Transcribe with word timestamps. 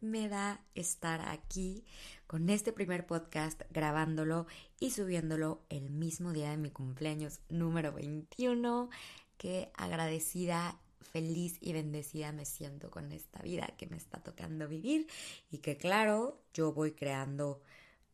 me 0.00 0.28
da 0.28 0.60
estar 0.76 1.20
aquí 1.28 1.84
con 2.28 2.48
este 2.48 2.72
primer 2.72 3.06
podcast, 3.06 3.60
grabándolo 3.70 4.46
y 4.78 4.90
subiéndolo 4.90 5.64
el 5.68 5.90
mismo 5.90 6.32
día 6.32 6.50
de 6.50 6.56
mi 6.56 6.70
cumpleaños 6.70 7.40
número 7.48 7.92
21. 7.92 8.88
Qué 9.36 9.72
agradecida, 9.74 10.78
feliz 11.12 11.56
y 11.60 11.72
bendecida 11.72 12.30
me 12.30 12.44
siento 12.44 12.88
con 12.88 13.10
esta 13.10 13.42
vida 13.42 13.66
que 13.76 13.88
me 13.88 13.96
está 13.96 14.22
tocando 14.22 14.68
vivir 14.68 15.08
y 15.50 15.58
que 15.58 15.76
claro, 15.76 16.40
yo 16.54 16.72
voy 16.72 16.92
creando 16.92 17.60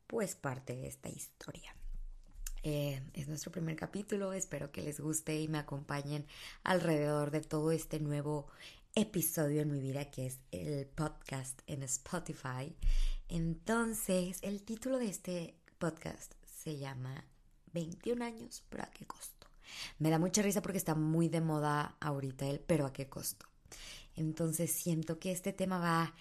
pues 0.07 0.35
parte 0.35 0.75
de 0.75 0.87
esta 0.87 1.11
historia. 1.11 1.77
Eh, 2.63 3.03
es 3.13 3.29
nuestro 3.29 3.53
primer 3.53 3.77
capítulo, 3.77 4.33
espero 4.33 4.73
que 4.73 4.83
les 4.83 4.99
guste 4.99 5.39
y 5.39 5.49
me 5.49 5.59
acompañen 5.59 6.27
alrededor 6.63 7.33
de 7.33 7.43
todo 7.43 7.71
este 7.71 8.01
nuevo 8.01 8.47
episodio 8.95 9.63
en 9.63 9.73
mi 9.73 9.81
vida 9.81 10.11
que 10.11 10.27
es 10.27 10.39
el 10.51 10.87
podcast 10.87 11.61
en 11.67 11.83
Spotify. 11.85 12.77
Entonces, 13.29 14.39
el 14.43 14.63
título 14.63 14.99
de 14.99 15.07
este 15.07 15.57
podcast 15.79 16.35
se 16.45 16.77
llama 16.77 17.25
21 17.73 18.23
años, 18.25 18.63
pero 18.69 18.83
a 18.85 18.91
qué 18.91 19.07
costo. 19.07 19.47
Me 19.99 20.11
da 20.11 20.19
mucha 20.19 20.43
risa 20.43 20.61
porque 20.61 20.79
está 20.79 20.95
muy 20.95 21.29
de 21.29 21.41
moda 21.41 21.97
ahorita 22.01 22.47
el 22.47 22.61
pero 22.61 22.85
a 22.85 22.93
qué 22.93 23.09
costo. 23.09 23.47
Entonces 24.15 24.71
siento 24.71 25.19
que 25.19 25.33
este 25.33 25.55
tema 25.55 25.79
va 25.79 26.15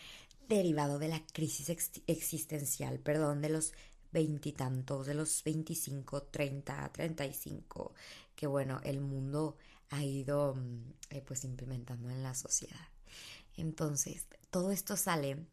derivado 0.47 0.97
de 0.97 1.09
la 1.09 1.21
crisis 1.33 1.69
existencial, 2.07 2.99
perdón, 2.99 3.41
de 3.41 3.49
los 3.49 3.73
veintitantos, 4.13 5.05
de 5.07 5.13
los 5.13 5.43
25, 5.43 6.23
30, 6.23 6.91
35, 6.93 7.93
que 8.35 8.47
bueno, 8.47 8.79
el 8.83 9.01
mundo 9.01 9.57
ha 9.91 10.03
ido 10.03 10.55
mm, 10.55 10.93
eh, 11.11 11.21
pues 11.25 11.43
implementando 11.43 12.09
en 12.09 12.23
la 12.23 12.33
sociedad. 12.33 12.89
Entonces, 13.55 14.25
todo 14.49 14.71
esto 14.71 14.97
sale 14.97 15.45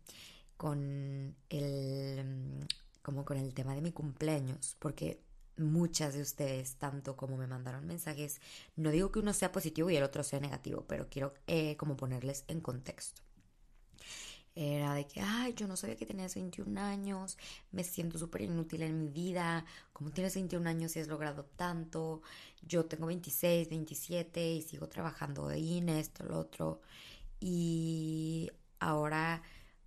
con 0.57 1.37
el 1.51 2.25
mm, 2.25 2.67
como 3.03 3.25
con 3.25 3.37
el 3.37 3.55
tema 3.55 3.75
de 3.75 3.83
mi 3.83 3.93
cumpleaños, 3.93 4.77
porque 4.79 5.21
muchas 5.57 6.15
de 6.15 6.23
ustedes, 6.23 6.77
tanto 6.77 7.17
como 7.17 7.37
me 7.37 7.47
mandaron 7.47 7.87
mensajes, 7.87 8.41
no 8.77 8.91
digo 8.91 9.11
que 9.13 9.19
uno 9.21 9.33
sea 9.33 9.53
positivo 9.53 9.91
y 9.91 9.97
el 9.97 10.03
otro 10.05 10.23
sea 10.23 10.41
negativo, 10.41 10.85
pero 10.87 11.09
quiero 11.09 11.35
eh, 11.47 11.77
como 11.77 11.97
ponerles 11.97 12.45
en 12.49 12.61
contexto 12.61 13.23
era 14.59 14.93
de 14.93 15.07
que, 15.07 15.21
ay, 15.21 15.55
yo 15.55 15.69
no 15.69 15.77
sabía 15.77 15.95
que 15.97 16.05
tenías 16.05 16.35
21 16.35 16.81
años, 16.81 17.39
me 17.71 17.85
siento 17.85 18.19
súper 18.19 18.43
inútil 18.43 18.83
en 18.83 18.99
mi 18.99 19.09
vida, 19.09 19.65
como 19.93 20.11
tienes 20.11 20.35
21 20.35 20.69
años 20.69 20.97
y 20.97 21.01
has 21.01 21.07
logrado 21.07 21.45
tanto, 21.45 22.23
yo 22.63 22.85
tengo 22.87 23.07
26, 23.07 23.69
27 23.69 24.55
y 24.55 24.63
sigo 24.63 24.89
trabajando 24.89 25.47
ahí 25.47 25.79
en 25.79 25.91
esto, 25.91 26.25
lo 26.25 26.41
otro. 26.41 26.81
Y 27.39 28.51
ahora, 28.81 29.43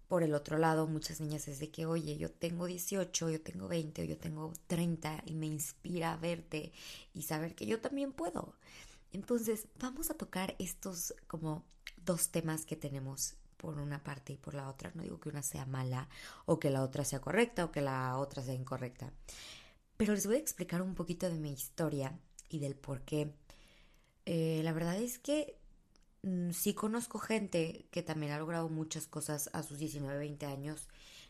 por 0.08 0.24
el 0.24 0.34
otro 0.34 0.58
lado, 0.58 0.88
muchas 0.88 1.20
niñas 1.20 1.50
es 1.50 1.60
de 1.60 1.70
que, 1.70 1.86
oye, 1.86 2.18
yo 2.18 2.32
tengo 2.32 2.66
18, 2.66 3.30
yo 3.30 3.42
tengo 3.42 3.68
20, 3.68 4.08
yo 4.08 4.18
tengo 4.18 4.54
30 4.68 5.24
y 5.26 5.36
me 5.36 5.48
inspira 5.48 6.16
verte 6.16 6.72
y 7.14 7.24
saber 7.24 7.56
que 7.56 7.66
yo 7.66 7.82
también 7.82 8.14
puedo. 8.14 8.56
Entonces, 9.12 9.68
vamos 9.80 10.10
a 10.12 10.14
tocar 10.14 10.56
estos 10.60 11.14
como 11.28 11.66
dos 12.06 12.30
temas 12.30 12.66
que 12.66 12.78
tenemos 12.78 13.36
por 13.62 13.78
una 13.78 14.04
parte 14.04 14.34
y 14.34 14.38
por 14.38 14.56
la 14.56 14.68
otra. 14.68 14.92
No 14.96 15.04
digo 15.04 15.20
que 15.20 15.30
una 15.30 15.44
sea 15.44 15.68
mala 15.68 16.10
o 16.46 16.60
que 16.60 16.72
la 16.72 16.82
otra 16.82 17.06
sea 17.06 17.22
correcta 17.22 17.64
o 17.64 17.72
que 17.72 17.82
la 17.82 18.18
otra 18.18 18.42
sea 18.42 18.56
incorrecta. 18.56 19.14
Pero 19.98 20.16
les 20.16 20.26
voy 20.26 20.38
a 20.38 20.40
explicar 20.40 20.82
un 20.82 20.96
poquito 20.96 21.30
de 21.30 21.38
mi 21.38 21.54
historia 21.54 22.18
y 22.50 22.58
del 22.58 22.76
por 22.76 23.02
qué. 23.02 23.36
Eh, 24.26 24.62
la 24.64 24.74
verdad 24.74 24.98
es 24.98 25.20
que 25.20 25.60
mm, 26.24 26.52
sí 26.52 26.74
conozco 26.74 27.20
gente 27.20 27.86
que 27.92 28.02
también 28.02 28.32
ha 28.32 28.40
logrado 28.40 28.68
muchas 28.68 29.06
cosas 29.06 29.52
a 29.54 29.62
sus 29.62 29.78
19, 29.78 30.18
20 30.18 30.48
años. 30.48 30.88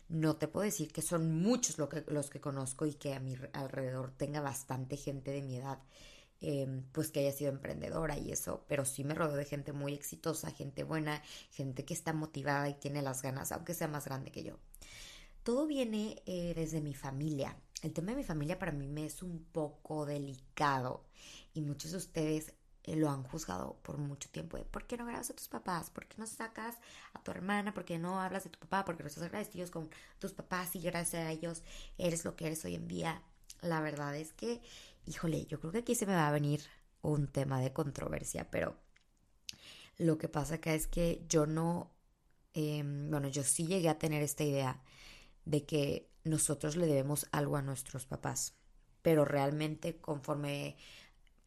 No 0.08 0.38
te 0.38 0.48
puedo 0.48 0.64
decir 0.64 0.94
que 0.94 1.02
son 1.02 1.42
muchos 1.42 1.78
lo 1.78 1.90
que, 1.90 2.06
los 2.08 2.30
que 2.30 2.40
conozco 2.40 2.86
y 2.86 2.94
que 2.94 3.14
a 3.14 3.20
mi 3.20 3.36
alrededor 3.52 4.12
tenga 4.12 4.40
bastante 4.40 4.96
gente 4.96 5.32
de 5.32 5.42
mi 5.42 5.58
edad 5.58 5.80
Em, 6.44 6.82
pues 6.92 7.12
que 7.12 7.20
haya 7.20 7.32
sido 7.32 7.52
emprendedora 7.52 8.18
y 8.18 8.32
eso, 8.32 8.66
pero 8.68 8.84
sí 8.84 9.04
me 9.04 9.14
rodeo 9.14 9.38
de 9.38 9.46
gente 9.46 9.74
muy 9.74 9.94
exitosa, 9.94 10.50
gente 10.50 10.84
buena, 10.84 11.22
gente 11.52 11.86
que 11.86 11.94
está 11.94 12.14
motivada 12.14 12.68
y 12.68 12.74
tiene 12.74 13.04
las 13.04 13.22
ganas, 13.22 13.52
aunque 13.52 13.76
sea 13.76 13.88
más 13.88 14.06
grande 14.06 14.32
que 14.32 14.44
yo. 14.44 14.58
Todo 15.44 15.68
viene 15.68 16.22
eh, 16.26 16.54
desde 16.56 16.82
mi 16.82 16.96
familia. 16.96 17.56
El 17.84 17.94
tema 17.94 18.12
de 18.12 18.18
mi 18.18 18.24
familia 18.24 18.58
para 18.58 18.72
mí 18.72 18.88
me 18.88 19.06
es 19.06 19.22
un 19.22 19.44
poco 19.52 20.08
delicado 20.08 21.04
y 21.54 21.62
muchos 21.62 21.92
de 21.92 21.98
ustedes 21.98 22.54
eh, 22.86 22.96
lo 22.96 23.12
han 23.12 23.24
juzgado 23.24 23.78
por 23.84 24.00
mucho 24.00 24.28
tiempo. 24.30 24.58
¿Por 24.66 24.88
qué 24.88 24.98
no 24.98 25.06
grabas 25.06 25.30
a 25.30 25.36
tus 25.36 25.48
papás? 25.48 25.92
¿Por 25.92 26.08
qué 26.08 26.16
no 26.18 26.26
sacas 26.26 26.80
a 27.14 27.22
tu 27.22 27.30
hermana? 27.30 27.74
¿Por 27.74 27.86
qué 27.86 28.00
no 28.00 28.20
hablas 28.20 28.46
de 28.46 28.50
tu 28.50 28.58
papá? 28.58 28.84
¿Por 28.84 28.98
qué 28.98 29.04
no 29.04 29.10
estás 29.10 29.26
agradecidos 29.26 29.70
con 29.70 29.92
tus 30.18 30.34
papás 30.34 30.76
y 30.76 30.82
gracias 30.82 31.24
a 31.24 31.32
ellos 31.32 31.62
eres 32.00 32.26
lo 32.26 32.36
que 32.36 32.48
eres 32.48 32.66
hoy 32.66 32.74
en 32.74 32.88
día? 32.88 33.22
La 33.62 33.80
verdad 33.80 34.16
es 34.16 34.34
que 34.34 34.62
híjole, 35.06 35.46
yo 35.46 35.60
creo 35.60 35.72
que 35.72 35.80
aquí 35.80 35.96
se 35.96 36.06
me 36.06 36.14
va 36.14 36.28
a 36.28 36.32
venir 36.32 36.62
un 37.02 37.28
tema 37.28 37.60
de 37.62 37.74
controversia, 37.74 38.50
pero 38.52 38.76
lo 39.98 40.18
que 40.18 40.30
pasa 40.30 40.56
acá 40.56 40.74
es 40.74 40.88
que 40.88 41.26
yo 41.28 41.46
no, 41.46 41.92
em, 42.54 43.10
bueno, 43.10 43.28
yo 43.28 43.44
sí 43.44 43.68
llegué 43.68 43.90
a 43.90 44.00
tener 44.00 44.24
esta 44.24 44.44
idea 44.44 44.82
de 45.46 45.66
que 45.66 46.10
nosotros 46.24 46.76
le 46.76 46.86
debemos 46.88 47.28
algo 47.32 47.58
a 47.58 47.62
nuestros 47.62 48.06
papás, 48.06 48.54
pero 49.02 49.26
realmente 49.26 49.98
conforme 49.98 50.78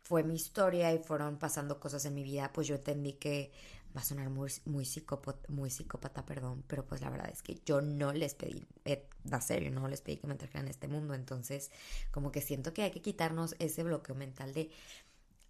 fue 0.03 0.22
mi 0.22 0.34
historia 0.34 0.93
y 0.93 0.98
fueron 0.98 1.38
pasando 1.38 1.81
cosas 1.81 2.04
en 2.04 2.14
mi 2.14 2.22
vida, 2.22 2.53
pues 2.53 2.66
yo 2.66 2.76
entendí 2.76 3.14
que 3.14 3.53
va 3.97 4.00
a 4.00 4.05
sonar 4.05 4.31
muy, 4.31 4.84
psicópata, 4.84 6.27
perdón, 6.27 6.65
pero 6.66 6.87
pues 6.87 7.00
la 7.00 7.10
verdad 7.10 7.31
es 7.31 7.43
que 7.43 7.60
yo 7.65 7.81
no 7.81 8.12
les 8.12 8.34
pedí, 8.34 8.66
eh, 8.84 9.09
da 9.22 9.41
serio, 9.41 9.71
no 9.71 9.87
les 9.88 10.00
pedí 10.00 10.16
que 10.16 10.27
me 10.27 10.34
trajeran 10.34 10.66
a 10.66 10.71
este 10.71 10.88
mundo, 10.88 11.15
entonces 11.15 11.71
como 12.10 12.32
que 12.32 12.41
siento 12.41 12.75
que 12.75 12.82
hay 12.82 12.91
que 12.91 13.03
quitarnos 13.03 13.55
ese 13.59 13.82
bloqueo 13.84 14.15
mental 14.15 14.53
de 14.53 14.71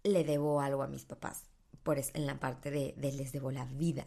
le 0.03 0.23
debo 0.23 0.61
algo 0.61 0.83
a 0.83 0.87
mis 0.87 1.05
papás, 1.05 1.45
por 1.83 1.97
es, 1.97 2.11
en 2.13 2.27
la 2.27 2.39
parte 2.39 2.69
de 2.71 2.93
les 2.97 3.31
debo 3.31 3.51
la 3.51 3.65
vida. 3.65 4.05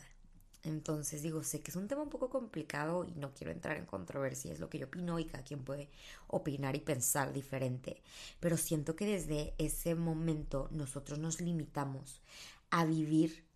Entonces 0.65 1.23
digo, 1.23 1.43
sé 1.45 1.61
que 1.61 1.71
es 1.71 1.77
un 1.77 1.89
tema 1.89 2.03
un 2.03 2.11
poco 2.11 2.31
complicado 2.31 3.05
y 3.05 3.13
no 3.15 3.33
quiero 3.33 3.53
entrar 3.53 3.77
en 3.77 3.87
controversia, 3.87 4.53
es 4.53 4.59
lo 4.59 4.69
que 4.69 4.79
yo 4.79 4.87
opino 4.87 5.19
y 5.19 5.25
cada 5.25 5.45
quien 5.45 5.65
puede 5.65 5.89
opinar 6.27 6.75
y 6.77 6.81
pensar 6.81 7.33
diferente, 7.33 8.03
pero 8.41 8.57
siento 8.57 8.97
que 8.97 9.07
desde 9.07 9.55
ese 9.59 9.95
momento 9.95 10.69
nosotros 10.73 11.19
nos 11.19 11.41
limitamos 11.41 12.23
a 12.71 12.85
vivir 12.85 13.48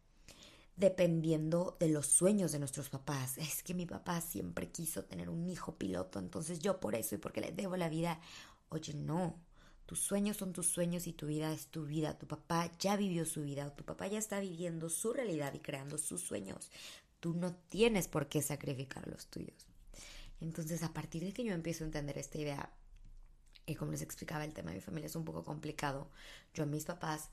dependiendo 0.77 1.77
de 1.79 1.89
los 1.89 2.07
sueños 2.07 2.53
de 2.53 2.59
nuestros 2.59 2.89
papás. 2.89 3.39
Es 3.39 3.63
que 3.63 3.75
mi 3.75 3.87
papá 3.87 4.21
siempre 4.21 4.71
quiso 4.71 5.05
tener 5.05 5.29
un 5.29 5.49
hijo 5.49 5.77
piloto, 5.77 6.19
entonces 6.19 6.59
yo 6.59 6.81
por 6.81 6.95
eso 6.95 7.15
y 7.15 7.19
porque 7.19 7.41
le 7.41 7.53
debo 7.53 7.77
la 7.77 7.89
vida. 7.89 8.21
Oye, 8.69 8.95
no. 8.95 9.39
Tus 9.87 10.01
sueños 10.01 10.39
son 10.39 10.53
tus 10.53 10.69
sueños 10.69 11.07
y 11.07 11.13
tu 11.13 11.27
vida 11.27 11.53
es 11.53 11.67
tu 11.67 11.85
vida. 11.85 12.17
Tu 12.17 12.27
papá 12.27 12.71
ya 12.79 12.97
vivió 12.97 13.27
su 13.27 13.43
vida, 13.43 13.75
tu 13.75 13.85
papá 13.85 14.07
ya 14.07 14.19
está 14.19 14.41
viviendo 14.41 14.89
su 14.89 15.13
realidad 15.13 15.53
y 15.53 15.59
creando 15.59 15.99
sus 15.99 16.23
sueños. 16.23 16.71
Tú 17.21 17.35
no 17.35 17.55
tienes 17.69 18.09
por 18.09 18.29
qué 18.29 18.41
sacrificar 18.41 19.07
los 19.07 19.27
tuyos. 19.27 19.67
Entonces, 20.41 20.83
a 20.83 20.93
partir 20.93 21.23
de 21.23 21.33
que 21.33 21.45
yo 21.45 21.53
empiezo 21.53 21.85
a 21.85 21.87
entender 21.87 22.19
esta 22.19 22.39
idea, 22.39 22.73
y 23.67 23.75
como 23.75 23.93
les 23.93 24.03
explicaba, 24.03 24.45
el 24.45 24.55
tema 24.55 24.71
de 24.71 24.77
mi 24.77 24.81
familia 24.81 25.07
es 25.07 25.17
un 25.17 25.25
poco 25.25 25.45
complicado. 25.45 26.11
Yo 26.55 26.65
a 26.65 26.67
mis 26.67 26.85
papás 26.85 27.31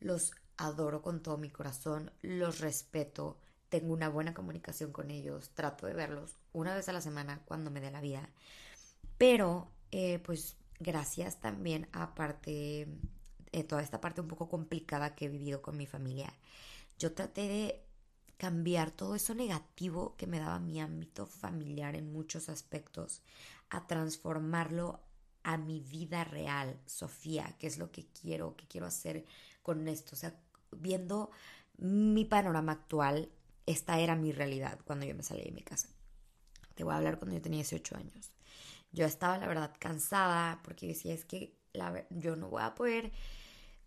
los 0.00 0.32
adoro 0.60 1.00
con 1.00 1.22
todo 1.22 1.38
mi 1.38 1.48
corazón, 1.48 2.12
los 2.20 2.60
respeto, 2.60 3.38
tengo 3.70 3.94
una 3.94 4.10
buena 4.10 4.34
comunicación 4.34 4.92
con 4.92 5.10
ellos, 5.10 5.50
trato 5.54 5.86
de 5.86 5.94
verlos 5.94 6.36
una 6.52 6.74
vez 6.74 6.88
a 6.88 6.92
la 6.92 7.00
semana 7.00 7.40
cuando 7.46 7.70
me 7.70 7.80
dé 7.80 7.90
la 7.90 8.02
vida. 8.02 8.28
Pero, 9.16 9.70
eh, 9.90 10.18
pues, 10.18 10.56
gracias 10.78 11.40
también 11.40 11.88
a 11.92 12.14
parte, 12.14 12.88
eh, 13.52 13.64
toda 13.64 13.82
esta 13.82 14.00
parte 14.00 14.20
un 14.20 14.28
poco 14.28 14.48
complicada 14.48 15.14
que 15.14 15.26
he 15.26 15.28
vivido 15.28 15.62
con 15.62 15.78
mi 15.78 15.86
familia, 15.86 16.32
yo 16.98 17.14
traté 17.14 17.48
de 17.48 17.82
cambiar 18.36 18.90
todo 18.90 19.14
eso 19.14 19.34
negativo 19.34 20.14
que 20.16 20.26
me 20.26 20.40
daba 20.40 20.58
mi 20.58 20.80
ámbito 20.80 21.26
familiar 21.26 21.96
en 21.96 22.12
muchos 22.12 22.50
aspectos, 22.50 23.22
a 23.70 23.86
transformarlo 23.86 25.00
a 25.42 25.56
mi 25.56 25.80
vida 25.80 26.24
real, 26.24 26.78
Sofía, 26.84 27.56
que 27.58 27.66
es 27.66 27.78
lo 27.78 27.90
que 27.90 28.06
quiero, 28.08 28.56
que 28.56 28.66
quiero 28.66 28.86
hacer 28.86 29.24
con 29.62 29.88
esto. 29.88 30.14
O 30.14 30.18
sea, 30.18 30.34
viendo 30.72 31.30
mi 31.78 32.24
panorama 32.24 32.72
actual, 32.72 33.30
esta 33.66 33.98
era 33.98 34.16
mi 34.16 34.32
realidad 34.32 34.78
cuando 34.84 35.06
yo 35.06 35.14
me 35.14 35.22
salí 35.22 35.42
de 35.42 35.52
mi 35.52 35.62
casa. 35.62 35.88
Te 36.74 36.84
voy 36.84 36.94
a 36.94 36.96
hablar 36.96 37.18
cuando 37.18 37.36
yo 37.36 37.42
tenía 37.42 37.58
18 37.58 37.96
años. 37.96 38.32
Yo 38.92 39.06
estaba, 39.06 39.38
la 39.38 39.46
verdad, 39.46 39.74
cansada 39.78 40.60
porque 40.64 40.86
decía, 40.86 41.14
es 41.14 41.24
que 41.24 41.56
yo 42.10 42.36
no 42.36 42.48
voy 42.48 42.62
a 42.62 42.74
poder 42.74 43.12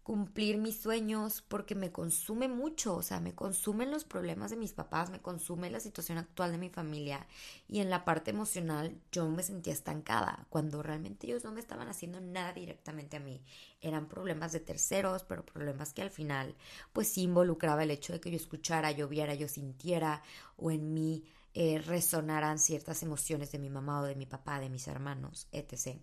cumplir 0.04 0.58
mis 0.58 0.82
sueños 0.82 1.42
porque 1.48 1.76
me 1.76 1.92
consume 1.92 2.50
mucho, 2.50 2.96
o 2.96 3.02
sea, 3.02 3.22
me 3.22 3.34
consumen 3.34 3.90
los 3.90 4.04
problemas 4.04 4.52
de 4.52 4.58
mis 4.58 4.74
papás, 4.74 5.10
me 5.10 5.22
consume 5.22 5.72
la 5.72 5.80
situación 5.80 6.18
actual 6.18 6.52
de 6.52 6.58
mi 6.58 6.70
familia 6.70 7.26
y 7.70 7.80
en 7.80 7.90
la 7.90 8.04
parte 8.04 8.32
emocional 8.32 9.00
yo 9.12 9.30
me 9.30 9.44
sentía 9.44 9.72
estancada 9.72 10.46
cuando 10.50 10.84
realmente 10.84 11.28
ellos 11.28 11.46
no 11.46 11.54
me 11.54 11.62
estaban 11.62 11.88
haciendo 11.88 12.20
nada 12.20 12.52
directamente 12.52 13.16
a 13.18 13.22
mí. 13.22 13.42
Eran 13.82 14.08
problemas 14.10 14.52
de 14.52 14.60
terceros, 14.60 15.24
pero 15.24 15.46
problemas 15.46 15.94
que 15.94 16.02
al 16.02 16.12
final 16.12 16.56
pues 16.92 17.08
sí 17.08 17.24
involucraba 17.24 17.84
el 17.84 17.92
hecho 17.92 18.12
de 18.12 18.20
que 18.20 18.30
yo 18.30 18.36
escuchara, 18.36 18.92
yo 18.92 19.08
viera, 19.08 19.36
yo 19.36 19.48
sintiera 19.48 20.22
o 20.58 20.70
en 20.70 20.94
mí 20.94 21.24
eh, 21.54 21.80
resonaran 21.80 22.60
ciertas 22.60 23.04
emociones 23.04 23.52
de 23.52 23.60
mi 23.60 23.70
mamá 23.70 24.02
o 24.02 24.06
de 24.06 24.16
mi 24.16 24.26
papá, 24.26 24.60
de 24.60 24.70
mis 24.70 24.88
hermanos, 24.88 25.48
etc. 25.52 25.98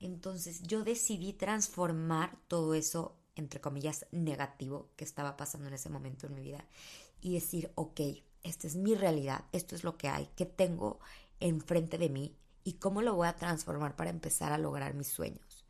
Entonces 0.00 0.62
yo 0.62 0.82
decidí 0.82 1.34
transformar 1.34 2.38
todo 2.48 2.74
eso, 2.74 3.19
entre 3.36 3.60
comillas, 3.60 4.06
negativo 4.12 4.90
que 4.96 5.04
estaba 5.04 5.36
pasando 5.36 5.68
en 5.68 5.74
ese 5.74 5.90
momento 5.90 6.26
en 6.26 6.34
mi 6.34 6.42
vida 6.42 6.64
y 7.20 7.34
decir, 7.34 7.70
ok, 7.74 8.00
esta 8.42 8.66
es 8.66 8.76
mi 8.76 8.94
realidad, 8.94 9.44
esto 9.52 9.74
es 9.74 9.84
lo 9.84 9.96
que 9.96 10.08
hay, 10.08 10.28
que 10.36 10.46
tengo 10.46 11.00
enfrente 11.40 11.98
de 11.98 12.08
mí 12.08 12.36
y 12.64 12.74
cómo 12.74 13.02
lo 13.02 13.14
voy 13.14 13.28
a 13.28 13.36
transformar 13.36 13.96
para 13.96 14.10
empezar 14.10 14.52
a 14.52 14.58
lograr 14.58 14.94
mis 14.94 15.08
sueños. 15.08 15.64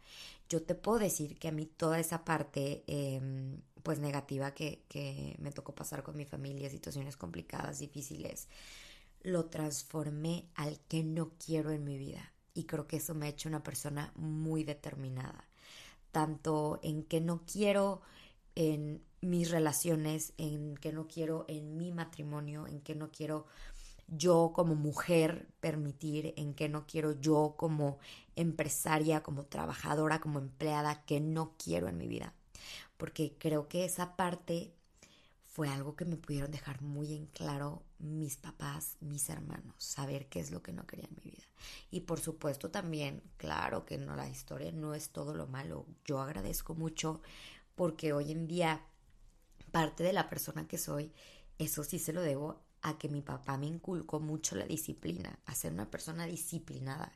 Yo 0.49 0.63
te 0.63 0.75
puedo 0.75 0.99
decir 0.99 1.39
que 1.39 1.49
a 1.49 1.53
mí 1.53 1.67
toda 1.67 2.01
esa 2.01 2.25
parte 2.25 2.83
em, 2.89 3.61
pues 3.83 4.01
negativa 4.01 4.53
que, 4.53 4.85
que 4.89 5.37
me 5.39 5.53
tocó 5.53 5.75
pasar 5.75 6.03
con 6.03 6.17
mi 6.17 6.25
familia, 6.25 6.69
situaciones 6.69 7.17
complicadas, 7.17 7.79
difíciles, 7.79 8.49
lo 9.23 9.47
transformé 9.47 10.51
al 10.55 10.81
que 10.89 11.05
no 11.05 11.33
quiero 11.45 11.71
en 11.71 11.85
mi 11.85 11.99
vida. 11.99 12.33
Y 12.53 12.65
creo 12.65 12.87
que 12.87 12.97
eso 12.97 13.15
me 13.15 13.27
ha 13.27 13.31
hecho 13.31 13.49
una 13.49 13.63
persona 13.63 14.13
muy 14.17 14.65
determinada, 14.65 15.49
tanto 16.13 16.79
en 16.83 17.03
que 17.05 17.21
no 17.21 17.43
quiero 17.45 18.03
en 18.55 19.03
mis 19.21 19.51
relaciones, 19.51 20.33
en 20.39 20.77
que 20.77 20.93
no 20.93 21.07
quiero 21.07 21.45
en 21.49 21.77
mi 21.77 21.93
matrimonio, 21.93 22.67
en 22.67 22.81
que 22.81 22.95
no 22.95 23.11
quiero 23.11 23.47
yo 24.09 24.53
como 24.55 24.75
mujer 24.75 25.49
permitir, 25.61 26.35
en 26.37 26.55
que 26.55 26.69
no 26.69 26.87
quiero 26.87 27.21
yo 27.21 27.55
como 27.57 27.99
empresaria, 28.35 29.23
como 29.23 29.45
trabajadora, 29.45 30.21
como 30.21 30.39
empleada, 30.39 31.05
que 31.05 31.21
no 31.21 31.55
quiero 31.57 31.89
en 31.89 31.99
mi 31.99 32.09
vida. 32.09 32.35
Porque 32.97 33.35
creo 33.39 33.69
que 33.69 33.85
esa 33.85 34.17
parte 34.17 34.75
fue 35.51 35.69
algo 35.69 35.97
que 35.97 36.05
me 36.05 36.17
pudieron 36.17 36.53
dejar 36.53 36.81
muy 36.81 37.13
en 37.13 37.27
claro 37.27 37.83
mis 37.99 38.37
papás, 38.37 38.97
mis 39.01 39.29
hermanos, 39.29 39.75
saber 39.79 40.29
qué 40.29 40.39
es 40.39 40.53
lo 40.53 40.63
que 40.63 40.73
no 40.73 40.87
quería 40.87 41.07
en 41.07 41.17
mi 41.17 41.33
vida. 41.33 41.45
Y 41.91 42.03
por 42.03 42.21
supuesto 42.21 42.71
también, 42.71 43.21
claro 43.37 43.85
que 43.85 43.99
no 43.99 44.15
la 44.15 44.29
historia 44.29 44.71
no 44.71 44.95
es 44.95 45.11
todo 45.11 45.35
lo 45.35 45.49
malo. 45.49 45.87
Yo 46.05 46.21
agradezco 46.21 46.75
mucho 46.75 47.21
porque 47.75 48.13
hoy 48.13 48.31
en 48.31 48.47
día 48.47 48.87
parte 49.73 50.05
de 50.05 50.13
la 50.13 50.29
persona 50.29 50.69
que 50.69 50.79
soy, 50.79 51.13
eso 51.59 51.83
sí 51.83 51.99
se 51.99 52.13
lo 52.13 52.23
debo 52.23 52.61
a 52.83 52.97
que 52.97 53.09
mi 53.09 53.21
papá 53.21 53.59
me 53.59 53.67
inculcó 53.67 54.21
mucho 54.21 54.57
la 54.57 54.65
disciplina, 54.65 55.39
a 55.47 55.55
ser 55.55 55.73
una 55.73 55.91
persona 55.91 56.27
disciplinada. 56.27 57.13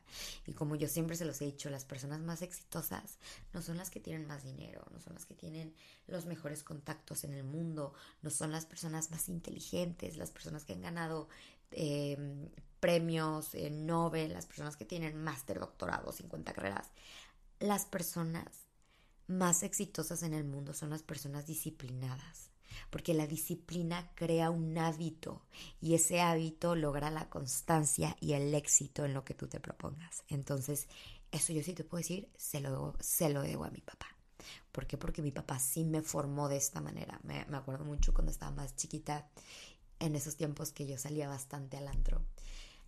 Y 0.46 0.52
como 0.52 0.76
yo 0.76 0.88
siempre 0.88 1.16
se 1.16 1.24
los 1.24 1.40
he 1.40 1.46
dicho, 1.46 1.70
las 1.70 1.84
personas 1.84 2.20
más 2.20 2.42
exitosas 2.42 3.18
no 3.52 3.62
son 3.62 3.78
las 3.78 3.90
que 3.90 4.00
tienen 4.00 4.26
más 4.26 4.44
dinero, 4.44 4.84
no 4.92 5.00
son 5.00 5.14
las 5.14 5.24
que 5.24 5.34
tienen 5.34 5.74
los 6.06 6.26
mejores 6.26 6.62
contactos 6.62 7.24
en 7.24 7.32
el 7.32 7.44
mundo, 7.44 7.94
no 8.22 8.30
son 8.30 8.52
las 8.52 8.66
personas 8.66 9.10
más 9.10 9.28
inteligentes, 9.28 10.16
las 10.16 10.30
personas 10.30 10.64
que 10.64 10.74
han 10.74 10.82
ganado 10.82 11.28
em, 11.70 12.48
premios 12.80 13.54
en 13.54 13.86
Nobel, 13.86 14.34
las 14.34 14.46
personas 14.46 14.76
que 14.76 14.84
tienen 14.84 15.22
máster, 15.22 15.58
doctorado, 15.58 16.12
50 16.12 16.52
carreras. 16.52 16.90
Las 17.58 17.86
personas 17.86 18.66
más 19.26 19.62
exitosas 19.62 20.22
en 20.22 20.34
el 20.34 20.44
mundo 20.44 20.74
son 20.74 20.90
las 20.90 21.02
personas 21.02 21.46
disciplinadas 21.46 22.53
porque 22.90 23.14
la 23.14 23.26
disciplina 23.26 24.10
crea 24.14 24.50
un 24.50 24.76
hábito 24.78 25.42
y 25.80 25.94
ese 25.94 26.20
hábito 26.20 26.74
logra 26.74 27.10
la 27.10 27.28
constancia 27.28 28.16
y 28.20 28.32
el 28.32 28.54
éxito 28.54 29.04
en 29.04 29.14
lo 29.14 29.24
que 29.24 29.34
tú 29.34 29.48
te 29.48 29.60
propongas. 29.60 30.24
Entonces, 30.28 30.88
eso 31.30 31.52
yo 31.52 31.62
sí 31.62 31.72
te 31.72 31.84
puedo 31.84 32.00
decir, 32.00 32.28
se 32.36 32.60
lo, 32.60 32.70
debo, 32.70 32.94
se 33.00 33.28
lo 33.28 33.42
debo 33.42 33.64
a 33.64 33.70
mi 33.70 33.80
papá. 33.80 34.06
¿Por 34.70 34.86
qué? 34.86 34.96
Porque 34.96 35.22
mi 35.22 35.32
papá 35.32 35.58
sí 35.58 35.84
me 35.84 36.02
formó 36.02 36.48
de 36.48 36.56
esta 36.56 36.80
manera. 36.80 37.20
Me, 37.22 37.44
me 37.46 37.56
acuerdo 37.56 37.84
mucho 37.84 38.12
cuando 38.12 38.30
estaba 38.30 38.52
más 38.52 38.76
chiquita, 38.76 39.28
en 39.98 40.16
esos 40.16 40.36
tiempos 40.36 40.72
que 40.72 40.86
yo 40.86 40.98
salía 40.98 41.28
bastante 41.28 41.76
al 41.76 41.88
antro. 41.88 42.22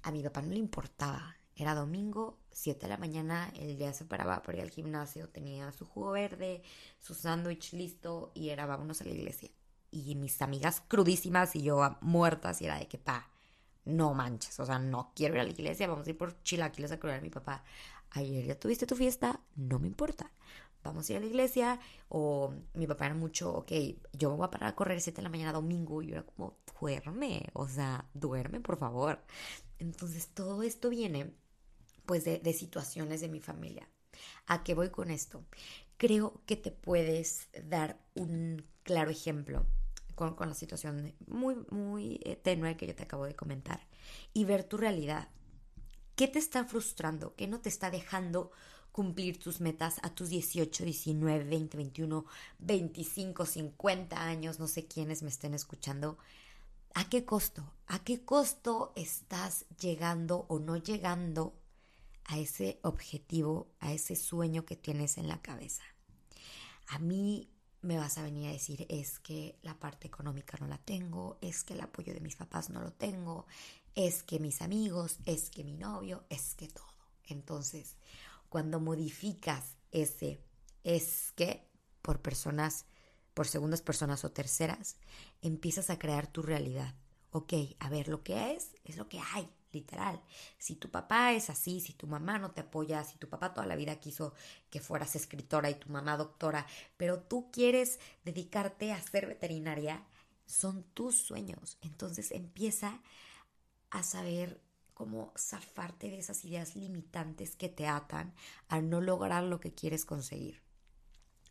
A 0.03 0.11
mi 0.11 0.23
papá 0.23 0.43
no 0.43 0.51
le 0.51 0.59
importaba. 0.59 1.37
Era 1.55 1.75
domingo, 1.75 2.39
7 2.53 2.81
de 2.81 2.89
la 2.89 2.99
mañana, 2.99 3.51
él 3.57 3.79
ya 3.79 3.93
se 3.95 4.05
paraba 4.05 4.43
para 4.43 4.59
ir 4.59 4.65
al 4.65 4.71
gimnasio, 4.71 5.31
tenía 5.31 5.73
su 5.73 5.87
jugo 5.87 6.11
verde, 6.13 6.63
su 6.99 7.15
sándwich 7.15 7.73
listo 7.73 8.31
y 8.35 8.51
era 8.51 8.67
vámonos 8.67 9.01
a 9.01 9.05
la 9.05 9.15
iglesia 9.15 9.51
y 9.91 10.15
mis 10.15 10.41
amigas 10.43 10.83
crudísimas 10.89 11.57
y 11.57 11.63
yo 11.63 11.97
muertas 12.01 12.61
y 12.63 12.67
era 12.67 12.79
de 12.79 12.89
que, 12.89 12.99
pa, 12.99 13.31
no 13.85 14.15
manches, 14.15 14.59
o 14.61 14.67
sea, 14.67 14.79
no 14.79 15.13
quiero 15.15 15.35
ir 15.35 15.41
a 15.41 15.45
la 15.45 15.51
iglesia, 15.51 15.87
vamos 15.87 16.07
a 16.07 16.11
ir 16.11 16.19
por 16.19 16.43
chilaquiles 16.43 16.93
a 16.93 17.01
curar 17.01 17.19
a 17.19 17.23
mi 17.23 17.31
papá. 17.31 17.65
Ayer 18.11 18.45
ya 18.45 18.59
tuviste 18.59 18.87
tu 18.87 18.97
fiesta, 18.97 19.41
no 19.57 19.79
me 19.79 19.87
importa. 19.89 20.33
Vamos 20.83 21.09
a 21.09 21.13
ir 21.13 21.19
a 21.19 21.21
la 21.21 21.27
iglesia. 21.27 21.81
O 22.09 22.55
mi 22.75 22.87
papá 22.87 23.07
era 23.07 23.15
mucho, 23.15 23.53
ok, 23.53 23.73
yo 24.13 24.31
me 24.31 24.37
voy 24.37 24.47
a 24.47 24.51
parar 24.51 24.71
a 24.71 24.77
correr 24.77 25.01
7 25.01 25.17
de 25.17 25.23
la 25.23 25.29
mañana 25.29 25.53
domingo. 25.53 26.03
Y 26.03 26.09
yo 26.09 26.15
era 26.15 26.23
como, 26.25 26.59
duerme, 26.81 27.49
o 27.55 27.69
sea, 27.69 28.09
duerme, 28.15 28.61
por 28.61 28.79
favor. 28.79 29.21
Entonces, 29.79 30.29
todo 30.29 30.63
esto 30.63 30.89
viene, 30.89 31.35
pues, 32.07 32.25
de, 32.25 32.39
de 32.39 32.53
situaciones 32.53 33.21
de 33.21 33.29
mi 33.29 33.41
familia. 33.41 33.89
¿A 34.47 34.63
qué 34.65 34.75
voy 34.75 34.91
con 34.91 35.11
esto? 35.11 35.45
Creo 35.97 36.41
que 36.47 36.57
te 36.57 36.71
puedes 36.71 37.49
dar 37.65 37.99
un 38.15 38.65
claro 38.87 39.11
ejemplo 39.11 39.67
con, 40.15 40.35
la 40.49 40.55
situación 40.55 41.15
muy, 41.27 41.57
muy 41.71 42.21
eh, 42.25 42.37
tenue 42.37 42.77
que 42.77 42.87
yo 42.87 42.95
te 42.95 43.03
acabo 43.03 43.27
de 43.27 43.37
comentar 43.37 43.87
y 44.33 44.45
ver 44.45 44.65
tu 44.65 44.79
realidad. 44.79 45.29
¿Qué 46.15 46.29
te 46.29 46.39
está 46.39 46.65
frustrando? 46.65 47.35
¿Qué 47.37 47.47
no 47.47 47.61
te 47.61 47.69
está 47.69 47.91
dejando 47.91 48.51
cumplir 48.93 49.39
tus 49.39 49.61
metas 49.61 49.97
a 50.03 50.15
tus 50.15 50.31
18, 50.31 50.85
19, 50.85 51.45
20, 51.45 51.77
21, 51.77 52.25
25, 52.61 53.45
50 53.45 54.23
años? 54.23 54.59
No 54.59 54.69
sé 54.69 54.87
quiénes 54.87 55.23
me 55.23 55.29
estén 55.29 55.53
escuchando. 55.53 56.17
¿A 56.95 57.11
qué 57.11 57.27
costo? 57.27 57.75
¿A 57.87 57.99
qué 57.99 58.25
costo 58.25 58.95
estás 58.97 59.67
llegando 59.79 60.47
o 60.49 60.59
no 60.59 60.79
llegando 60.79 61.55
a 62.25 62.39
ese 62.39 62.81
objetivo, 62.83 63.69
a 63.81 63.93
ese 63.93 64.17
sueño 64.17 64.65
que 64.65 64.77
tienes 64.77 65.19
en 65.19 65.29
la 65.29 65.43
cabeza? 65.43 65.83
A 66.87 66.99
mí 66.99 67.51
me 67.87 67.99
vas 67.99 68.19
a 68.19 68.23
venir 68.23 68.49
a 68.49 68.53
decir 68.53 68.85
es 68.89 69.19
que 69.21 69.59
la 69.63 69.79
parte 69.79 70.09
económica 70.09 70.59
no 70.61 70.67
la 70.67 70.79
tengo, 70.79 71.39
es 71.41 71.63
que 71.65 71.75
el 71.75 71.81
apoyo 71.81 72.13
de 72.13 72.21
mis 72.21 72.37
papás 72.37 72.69
no 72.69 72.81
lo 72.81 72.93
tengo, 72.93 73.47
es 73.95 74.23
que 74.23 74.41
mis 74.41 74.61
amigos, 74.61 75.19
es 75.25 75.51
que 75.51 75.65
mi 75.65 75.77
novio, 75.77 76.25
es 76.29 76.55
que 76.55 76.69
todo. 76.69 76.85
Entonces, 77.25 77.97
cuando 78.49 78.81
modificas 78.81 79.77
ese 79.93 80.41
es 80.85 81.33
que 81.37 81.69
por 82.03 82.21
personas, 82.21 82.87
por 83.35 83.47
segundas 83.47 83.83
personas 83.83 84.25
o 84.25 84.33
terceras, 84.33 84.97
empiezas 85.41 85.89
a 85.91 85.99
crear 85.99 86.27
tu 86.27 86.43
realidad. 86.43 86.95
Ok, 87.31 87.53
a 87.79 87.89
ver, 87.89 88.09
lo 88.09 88.23
que 88.23 88.55
es, 88.55 88.77
es 88.85 88.97
lo 88.97 89.09
que 89.09 89.21
hay 89.21 89.49
literal. 89.77 90.21
Si 90.59 90.77
tu 90.77 90.91
papá 90.91 91.33
es 91.33 91.51
así, 91.51 91.81
si 91.81 91.93
tu 91.93 92.07
mamá 92.07 92.39
no 92.39 92.51
te 92.51 92.63
apoya, 92.63 93.05
si 93.05 93.17
tu 93.19 93.29
papá 93.29 93.55
toda 93.55 93.67
la 93.67 93.77
vida 93.77 94.01
quiso 94.01 94.35
que 94.71 94.81
fueras 94.81 95.15
escritora 95.15 95.71
y 95.71 95.75
tu 95.75 95.91
mamá 95.91 96.17
doctora, 96.17 96.67
pero 96.97 97.21
tú 97.21 97.51
quieres 97.53 98.01
dedicarte 98.25 98.93
a 98.93 99.01
ser 99.01 99.27
veterinaria, 99.27 100.05
son 100.47 100.83
tus 100.95 101.17
sueños. 101.17 101.79
Entonces 101.83 102.31
empieza 102.33 103.01
a 103.91 104.03
saber 104.03 104.61
cómo 104.95 105.33
zafarte 105.37 106.09
de 106.11 106.19
esas 106.19 106.45
ideas 106.45 106.75
limitantes 106.75 107.55
que 107.55 107.69
te 107.69 107.87
atan 107.87 108.33
a 108.69 108.81
no 108.81 109.01
lograr 109.01 109.45
lo 109.45 109.61
que 109.61 109.75
quieres 109.75 110.07
conseguir. 110.07 110.63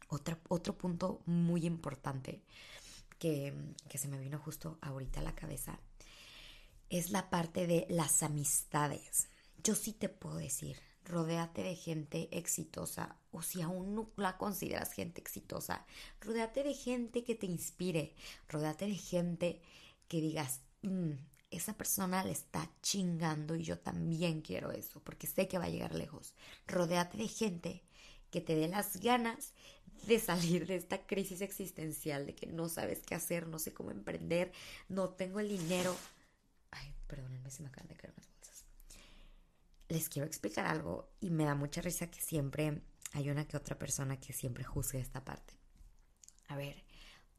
Otro, 0.07 0.37
otro 0.49 0.77
punto 0.77 1.21
muy 1.25 1.65
importante 1.65 2.43
que, 3.19 3.53
que 3.87 3.97
se 3.97 4.07
me 4.07 4.17
vino 4.17 4.39
justo 4.39 4.77
ahorita 4.81 5.19
a 5.19 5.23
la 5.23 5.35
cabeza 5.35 5.79
es 6.89 7.11
la 7.11 7.29
parte 7.29 7.67
de 7.67 7.85
las 7.89 8.23
amistades. 8.23 9.27
Yo 9.63 9.75
sí 9.75 9.93
te 9.93 10.09
puedo 10.09 10.37
decir, 10.37 10.77
rodéate 11.05 11.63
de 11.63 11.75
gente 11.75 12.29
exitosa 12.31 13.17
o 13.31 13.41
si 13.41 13.61
aún 13.61 13.95
no 13.95 14.11
la 14.17 14.37
consideras 14.37 14.93
gente 14.93 15.21
exitosa, 15.21 15.85
rodéate 16.21 16.63
de 16.63 16.73
gente 16.73 17.23
que 17.23 17.35
te 17.35 17.45
inspire, 17.45 18.13
rodéate 18.49 18.85
de 18.85 18.95
gente 18.95 19.61
que 20.07 20.21
digas, 20.21 20.61
mm, 20.81 21.11
esa 21.51 21.73
persona 21.73 22.23
le 22.23 22.31
está 22.31 22.69
chingando 22.81 23.55
y 23.55 23.63
yo 23.63 23.79
también 23.79 24.41
quiero 24.41 24.71
eso 24.71 24.99
porque 25.01 25.27
sé 25.27 25.47
que 25.47 25.57
va 25.57 25.65
a 25.65 25.69
llegar 25.69 25.95
lejos. 25.95 26.33
Rodéate 26.67 27.17
de 27.17 27.27
gente 27.27 27.83
que 28.31 28.41
te 28.41 28.55
dé 28.55 28.67
las 28.67 28.97
ganas 28.97 29.53
de 30.07 30.19
salir 30.19 30.67
de 30.67 30.75
esta 30.75 31.05
crisis 31.05 31.41
existencial 31.41 32.25
de 32.25 32.35
que 32.35 32.47
no 32.47 32.69
sabes 32.69 33.01
qué 33.01 33.15
hacer, 33.15 33.47
no 33.47 33.59
sé 33.59 33.73
cómo 33.73 33.91
emprender, 33.91 34.51
no 34.89 35.09
tengo 35.09 35.39
el 35.39 35.49
dinero, 35.49 35.95
Perdónenme, 37.07 37.51
se 37.51 37.63
me 37.63 37.69
acaban 37.69 37.87
de 37.87 37.95
caer 37.95 38.13
unas 38.15 38.29
bolsas. 38.29 38.65
Les 39.87 40.09
quiero 40.09 40.25
explicar 40.25 40.65
algo 40.65 41.11
y 41.19 41.29
me 41.29 41.45
da 41.45 41.55
mucha 41.55 41.81
risa 41.81 42.09
que 42.09 42.21
siempre 42.21 42.81
hay 43.13 43.29
una 43.29 43.47
que 43.47 43.57
otra 43.57 43.77
persona 43.77 44.19
que 44.19 44.33
siempre 44.33 44.63
juzga 44.63 44.99
esta 44.99 45.23
parte. 45.23 45.53
A 46.47 46.55
ver, 46.55 46.83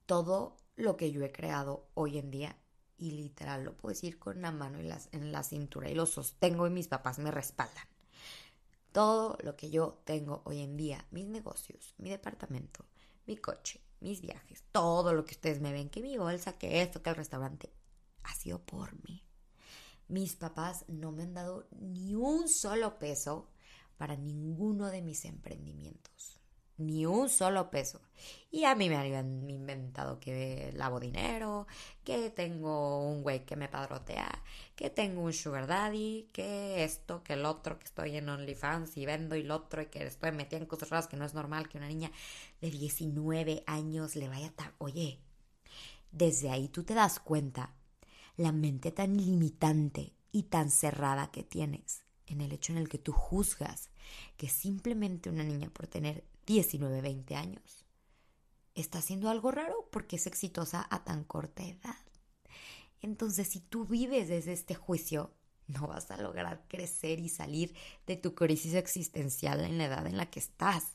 todo 0.07 0.57
lo 0.77 0.97
que 0.97 1.11
yo 1.11 1.23
he 1.25 1.33
creado 1.33 1.89
hoy 1.95 2.19
en 2.19 2.31
día, 2.31 2.57
y 2.99 3.11
literal 3.11 3.65
lo 3.65 3.77
puedo 3.77 3.93
decir 3.93 4.19
con 4.19 4.41
la 4.41 4.53
mano 4.53 4.79
en 4.79 4.89
la, 4.89 4.99
en 5.13 5.31
la 5.31 5.43
cintura 5.43 5.91
y 5.91 5.95
lo 5.95 6.07
sostengo 6.07 6.67
y 6.67 6.71
mis 6.71 6.89
papás 6.89 7.19
me 7.19 7.31
respaldan. 7.31 7.87
Todo 8.93 9.37
lo 9.43 9.55
que 9.55 9.69
yo 9.69 10.01
tengo 10.05 10.41
hoy 10.47 10.63
en 10.63 10.79
día, 10.79 11.05
mis 11.11 11.27
negocios, 11.27 11.95
mi 11.99 12.09
departamento, 12.09 12.87
mi 13.27 13.37
coche, 13.37 13.83
mis 14.01 14.23
viajes, 14.23 14.65
todo 14.73 15.13
lo 15.13 15.27
que 15.27 15.35
ustedes 15.35 15.61
me 15.61 15.73
ven, 15.73 15.91
que 15.91 16.01
mi 16.01 16.17
bolsa, 16.17 16.57
que 16.57 16.81
esto, 16.81 17.03
que 17.03 17.11
el 17.11 17.17
restaurante, 17.17 17.71
ha 18.23 18.35
sido 18.35 18.61
por 18.61 18.95
mí 19.05 19.25
mis 20.09 20.37
papás 20.37 20.85
no 20.89 21.13
me 21.13 21.25
han 21.25 21.35
dado 21.35 21.67
ni 21.71 22.15
un 22.15 22.49
solo 22.49 22.99
peso 22.99 23.49
para 23.97 24.17
ninguno 24.17 24.91
de 24.91 25.03
mis 25.03 25.25
emprendimientos. 25.25 26.41
Ni 26.79 27.07
un 27.07 27.31
solo 27.31 27.71
peso. 27.71 28.03
Y 28.51 28.65
a 28.65 28.75
mí 28.75 28.91
me 28.91 28.97
habían 28.97 29.49
inventado 29.49 30.21
que 30.21 30.73
lavo 30.75 31.01
dinero, 31.01 31.67
que 32.05 32.29
tengo 32.29 33.01
un 33.01 33.23
güey 33.23 33.47
que 33.47 33.57
me 33.57 33.69
padrotea, 33.69 34.45
que 34.75 34.91
tengo 34.91 35.23
un 35.23 35.33
sugar 35.33 35.67
daddy, 35.67 36.29
que 36.35 36.85
esto, 36.85 37.23
que 37.23 37.33
el 37.33 37.47
otro, 37.47 37.79
que 37.79 37.87
estoy 37.87 38.17
en 38.17 38.29
OnlyFans 38.29 38.95
y 38.99 39.07
vendo 39.07 39.37
y 39.37 39.41
el 39.41 39.51
otro, 39.51 39.81
y 39.81 39.87
que 39.87 40.07
estoy 40.07 40.33
metida 40.33 40.61
en 40.61 40.67
cosas 40.67 40.91
raras 40.91 41.07
que 41.07 41.17
no 41.17 41.25
es 41.25 41.33
normal 41.33 41.67
que 41.69 41.79
una 41.79 41.89
niña 41.89 42.13
de 42.61 42.71
19 42.71 43.65
años 43.67 44.15
le 44.15 44.29
vaya 44.29 44.53
a... 44.59 44.73
Oye, 44.77 45.19
desde 46.13 46.51
ahí 46.51 46.69
tú 46.69 46.85
te 46.85 46.93
das 46.93 47.21
cuenta 47.21 47.75
la 48.37 48.52
mente 48.52 48.93
tan 48.93 49.16
limitante 49.16 50.14
y 50.33 50.45
tan 50.45 50.71
cerrada 50.71 51.31
que 51.31 51.43
tienes 51.43 52.05
en 52.26 52.40
el 52.40 52.52
hecho 52.52 52.73
en 52.73 52.78
el 52.78 52.88
que 52.88 52.99
tú 52.99 53.12
juzgas 53.12 53.90
que 54.37 54.49
simplemente 54.49 55.31
una 55.31 55.45
niña 55.45 55.71
por 55.71 55.87
tener 55.87 56.25
19, 56.47 57.00
20 57.00 57.37
años 57.37 57.87
está 58.75 58.99
haciendo 58.99 59.31
algo 59.31 59.50
raro 59.50 59.88
porque 59.90 60.16
es 60.16 60.26
exitosa 60.26 60.87
a 60.90 61.05
tan 61.05 61.25
corta 61.25 61.64
edad. 61.64 61.97
Entonces, 63.00 63.49
si 63.49 63.61
tú 63.61 63.87
vives 63.87 64.28
desde 64.28 64.52
este 64.52 64.75
juicio, 64.75 65.33
no 65.66 65.87
vas 65.87 66.11
a 66.11 66.21
lograr 66.21 66.64
crecer 66.69 67.21
y 67.21 67.28
salir 67.28 67.75
de 68.07 68.16
tu 68.16 68.35
crisis 68.35 68.75
existencial 68.75 69.61
en 69.61 69.78
la 69.78 69.87
edad 69.87 70.07
en 70.07 70.16
la 70.16 70.31
que 70.31 70.40
estás. 70.40 70.93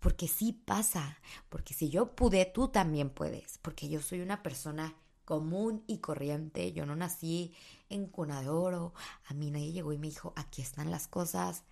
Porque 0.00 0.26
sí 0.26 0.52
pasa, 0.52 1.18
porque 1.48 1.74
si 1.74 1.90
yo 1.90 2.16
pude, 2.16 2.44
tú 2.44 2.68
también 2.68 3.08
puedes, 3.08 3.58
porque 3.58 3.88
yo 3.88 4.02
soy 4.02 4.20
una 4.20 4.42
persona 4.42 4.96
común 5.30 5.84
y 5.86 5.98
corriente, 5.98 6.72
yo 6.72 6.86
no 6.86 6.96
nací 6.96 7.54
en 7.88 8.08
cuna 8.08 8.40
a 8.40 9.34
mí 9.34 9.52
nadie 9.52 9.70
llegó 9.70 9.92
y 9.92 9.98
me 9.98 10.08
dijo, 10.08 10.32
aquí 10.34 10.60
están 10.60 10.90
las 10.90 11.06
cosas, 11.06 11.62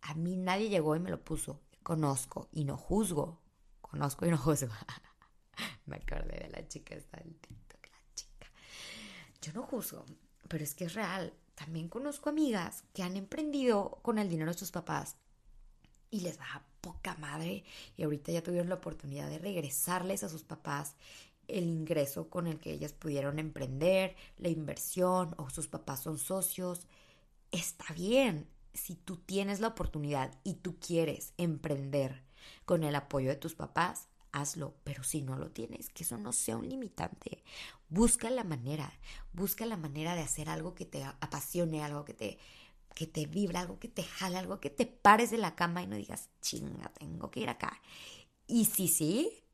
a 0.00 0.14
mí 0.14 0.34
nadie 0.38 0.70
llegó 0.70 0.96
y 0.96 0.98
me 0.98 1.10
lo 1.10 1.22
puso, 1.22 1.60
conozco 1.82 2.48
y 2.52 2.64
no 2.64 2.78
juzgo, 2.78 3.42
conozco 3.82 4.24
y 4.24 4.30
no 4.30 4.38
juzgo. 4.38 4.72
me 5.84 5.96
acordé 5.96 6.44
de 6.44 6.48
la 6.48 6.66
chica 6.66 6.94
esta 6.94 7.18
del 7.18 7.34
TikTok, 7.34 7.86
la 7.92 8.14
chica. 8.14 8.46
Yo 9.42 9.52
no 9.52 9.64
juzgo, 9.64 10.06
pero 10.48 10.64
es 10.64 10.74
que 10.74 10.86
es 10.86 10.94
real. 10.94 11.34
También 11.54 11.90
conozco 11.90 12.30
amigas 12.30 12.82
que 12.94 13.02
han 13.02 13.18
emprendido 13.18 13.98
con 14.00 14.16
el 14.18 14.30
dinero 14.30 14.52
de 14.52 14.58
sus 14.58 14.70
papás 14.70 15.16
y 16.10 16.20
les 16.20 16.40
va 16.40 16.64
poca 16.80 17.14
madre 17.16 17.64
y 17.96 18.04
ahorita 18.04 18.32
ya 18.32 18.42
tuvieron 18.42 18.68
la 18.68 18.76
oportunidad 18.76 19.28
de 19.28 19.38
regresarles 19.38 20.22
a 20.22 20.28
sus 20.30 20.44
papás 20.44 20.94
el 21.48 21.68
ingreso 21.68 22.28
con 22.28 22.46
el 22.46 22.58
que 22.58 22.72
ellas 22.72 22.92
pudieron 22.92 23.38
emprender, 23.38 24.16
la 24.38 24.48
inversión 24.48 25.34
o 25.38 25.50
sus 25.50 25.68
papás 25.68 26.02
son 26.02 26.18
socios. 26.18 26.86
Está 27.50 27.92
bien 27.94 28.48
si 28.74 28.94
tú 28.94 29.16
tienes 29.16 29.60
la 29.60 29.68
oportunidad 29.68 30.32
y 30.44 30.54
tú 30.54 30.78
quieres 30.78 31.32
emprender 31.38 32.22
con 32.64 32.84
el 32.84 32.94
apoyo 32.94 33.30
de 33.30 33.36
tus 33.36 33.54
papás, 33.54 34.08
hazlo, 34.32 34.74
pero 34.84 35.02
si 35.02 35.22
no 35.22 35.36
lo 35.36 35.50
tienes, 35.50 35.88
que 35.90 36.04
eso 36.04 36.18
no 36.18 36.32
sea 36.32 36.56
un 36.56 36.68
limitante. 36.68 37.42
Busca 37.88 38.30
la 38.30 38.44
manera, 38.44 38.92
busca 39.32 39.64
la 39.66 39.76
manera 39.76 40.14
de 40.14 40.22
hacer 40.22 40.48
algo 40.48 40.74
que 40.74 40.84
te 40.84 41.04
apasione, 41.04 41.82
algo 41.82 42.04
que 42.04 42.14
te 42.14 42.38
que 42.94 43.06
te 43.06 43.26
vibra, 43.26 43.60
algo 43.60 43.78
que 43.78 43.88
te 43.88 44.02
jale, 44.02 44.38
algo 44.38 44.58
que 44.58 44.70
te 44.70 44.86
pares 44.86 45.30
de 45.30 45.36
la 45.36 45.54
cama 45.54 45.82
y 45.82 45.86
no 45.86 45.96
digas, 45.96 46.30
chinga, 46.40 46.90
tengo 46.98 47.30
que 47.30 47.40
ir 47.40 47.50
acá. 47.50 47.82
Y 48.46 48.64
si 48.64 48.88
sí, 48.88 49.44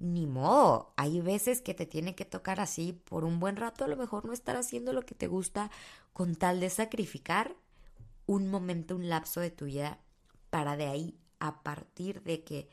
ni 0.00 0.26
modo. 0.26 0.92
Hay 0.96 1.20
veces 1.20 1.62
que 1.62 1.74
te 1.74 1.86
tiene 1.86 2.14
que 2.16 2.24
tocar 2.24 2.58
así 2.58 2.92
por 2.92 3.24
un 3.24 3.38
buen 3.38 3.56
rato, 3.56 3.84
a 3.84 3.88
lo 3.88 3.96
mejor 3.96 4.24
no 4.24 4.32
estar 4.32 4.56
haciendo 4.56 4.92
lo 4.92 5.06
que 5.06 5.14
te 5.14 5.28
gusta 5.28 5.70
con 6.12 6.34
tal 6.34 6.58
de 6.58 6.70
sacrificar 6.70 7.54
un 8.26 8.48
momento, 8.48 8.96
un 8.96 9.08
lapso 9.08 9.40
de 9.40 9.50
tu 9.50 9.66
vida 9.66 10.00
para 10.50 10.76
de 10.76 10.86
ahí, 10.86 11.18
a 11.38 11.62
partir 11.62 12.22
de 12.22 12.42
que, 12.44 12.68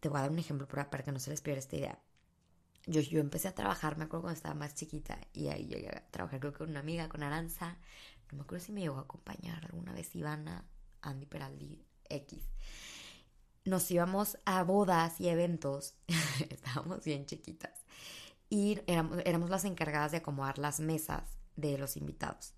te 0.00 0.08
voy 0.08 0.18
a 0.18 0.22
dar 0.22 0.30
un 0.30 0.38
ejemplo 0.38 0.68
para, 0.68 0.88
que 0.88 1.12
no 1.12 1.18
se 1.18 1.30
les 1.30 1.40
pierda 1.40 1.60
esta 1.60 1.76
idea. 1.76 1.98
Yo, 2.86 3.00
yo 3.00 3.20
empecé 3.20 3.48
a 3.48 3.54
trabajar, 3.54 3.96
me 3.96 4.04
acuerdo 4.04 4.22
cuando 4.22 4.36
estaba 4.36 4.54
más 4.54 4.74
chiquita, 4.74 5.18
y 5.32 5.48
ahí 5.48 5.66
llegué 5.66 5.88
a 5.88 6.06
trabajar 6.10 6.40
creo 6.40 6.52
que 6.52 6.58
con 6.58 6.70
una 6.70 6.80
amiga, 6.80 7.08
con 7.08 7.22
Aranza, 7.22 7.76
no 8.30 8.38
me 8.38 8.42
acuerdo 8.42 8.64
si 8.64 8.72
me 8.72 8.80
llegó 8.80 8.98
a 8.98 9.02
acompañar 9.02 9.64
alguna 9.66 9.92
vez 9.92 10.14
Ivana, 10.14 10.64
Andy 11.02 11.26
Peraldi, 11.26 11.84
X. 12.08 12.42
Nos 13.68 13.90
íbamos 13.90 14.38
a 14.46 14.62
bodas 14.64 15.20
y 15.20 15.28
eventos, 15.28 15.94
estábamos 16.50 17.04
bien 17.04 17.26
chiquitas, 17.26 17.84
y 18.48 18.80
éramos, 18.86 19.50
las 19.50 19.64
encargadas 19.64 20.10
de 20.12 20.18
acomodar 20.18 20.58
las 20.58 20.80
mesas 20.80 21.38
de 21.56 21.76
los 21.76 21.96
invitados. 21.96 22.54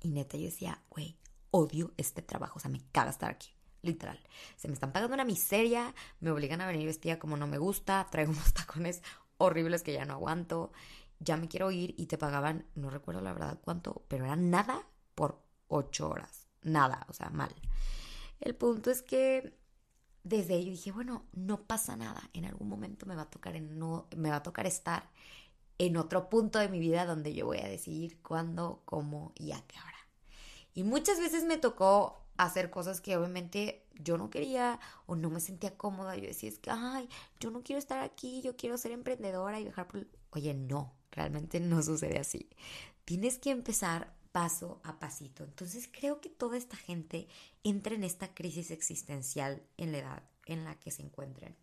Y 0.00 0.10
neta, 0.10 0.38
yo 0.38 0.44
decía, 0.44 0.82
güey, 0.88 1.18
odio 1.50 1.92
este 1.98 2.22
trabajo, 2.22 2.54
o 2.56 2.60
sea, 2.60 2.70
me 2.70 2.80
caga 2.90 3.10
estar 3.10 3.30
aquí, 3.30 3.50
literal. 3.82 4.18
Se 4.56 4.68
me 4.68 4.74
están 4.74 4.92
pagando 4.92 5.14
una 5.14 5.24
miseria, 5.24 5.94
me 6.20 6.30
obligan 6.30 6.62
a 6.62 6.66
venir 6.66 6.86
vestida 6.86 7.18
como 7.18 7.36
no 7.36 7.46
me 7.46 7.58
gusta, 7.58 8.08
traigo 8.10 8.32
unos 8.32 8.54
tacones 8.54 9.02
horribles 9.36 9.82
que 9.82 9.92
ya 9.92 10.06
no 10.06 10.14
aguanto 10.14 10.72
ya 11.20 11.36
me 11.36 11.48
quiero 11.48 11.70
ir 11.70 11.94
y 11.96 12.06
te 12.06 12.18
pagaban, 12.18 12.66
no 12.74 12.90
recuerdo 12.90 13.20
la 13.20 13.32
verdad 13.32 13.58
cuánto, 13.62 14.04
pero 14.08 14.24
era 14.24 14.36
nada 14.36 14.86
por 15.14 15.42
ocho 15.68 16.08
horas. 16.08 16.48
Nada, 16.62 17.06
o 17.08 17.12
sea, 17.12 17.30
mal. 17.30 17.54
El 18.40 18.54
punto 18.54 18.90
es 18.90 19.02
que 19.02 19.56
desde 20.24 20.54
ahí 20.54 20.70
dije, 20.70 20.90
bueno, 20.90 21.26
no 21.32 21.62
pasa 21.62 21.96
nada. 21.96 22.28
En 22.32 22.46
algún 22.46 22.68
momento 22.68 23.06
me 23.06 23.14
va 23.14 23.22
a 23.22 23.30
tocar 23.30 23.60
no, 23.60 24.08
me 24.16 24.30
va 24.30 24.36
a 24.36 24.42
tocar 24.42 24.66
estar 24.66 25.08
en 25.78 25.96
otro 25.96 26.28
punto 26.30 26.58
de 26.58 26.68
mi 26.68 26.80
vida 26.80 27.04
donde 27.04 27.34
yo 27.34 27.46
voy 27.46 27.58
a 27.58 27.68
decidir 27.68 28.20
cuándo, 28.22 28.82
cómo 28.86 29.32
y 29.36 29.52
a 29.52 29.60
qué 29.66 29.76
hora. 29.78 30.08
Y 30.72 30.82
muchas 30.82 31.20
veces 31.20 31.44
me 31.44 31.58
tocó 31.58 32.24
hacer 32.36 32.70
cosas 32.70 33.00
que 33.00 33.16
obviamente 33.16 33.86
yo 33.94 34.18
no 34.18 34.30
quería 34.30 34.80
o 35.06 35.14
no 35.14 35.30
me 35.30 35.40
sentía 35.40 35.76
cómoda. 35.76 36.16
Yo 36.16 36.26
decía, 36.26 36.48
es 36.48 36.58
que, 36.58 36.70
ay, 36.70 37.08
yo 37.38 37.50
no 37.50 37.62
quiero 37.62 37.78
estar 37.78 38.00
aquí, 38.00 38.40
yo 38.42 38.56
quiero 38.56 38.78
ser 38.78 38.92
emprendedora 38.92 39.60
y 39.60 39.64
dejar 39.64 39.86
por... 39.86 40.06
Oye, 40.30 40.54
no, 40.54 40.94
realmente 41.12 41.60
no 41.60 41.82
sucede 41.82 42.18
así. 42.18 42.48
Tienes 43.04 43.38
que 43.38 43.50
empezar 43.50 44.14
paso 44.34 44.80
a 44.82 44.98
pasito. 44.98 45.44
Entonces 45.44 45.88
creo 45.88 46.20
que 46.20 46.28
toda 46.28 46.56
esta 46.56 46.76
gente 46.76 47.28
entra 47.62 47.94
en 47.94 48.02
esta 48.02 48.34
crisis 48.34 48.72
existencial 48.72 49.62
en 49.76 49.92
la 49.92 49.98
edad 49.98 50.22
en 50.46 50.64
la 50.64 50.74
que 50.74 50.90
se 50.90 51.02
encuentren. 51.02 51.54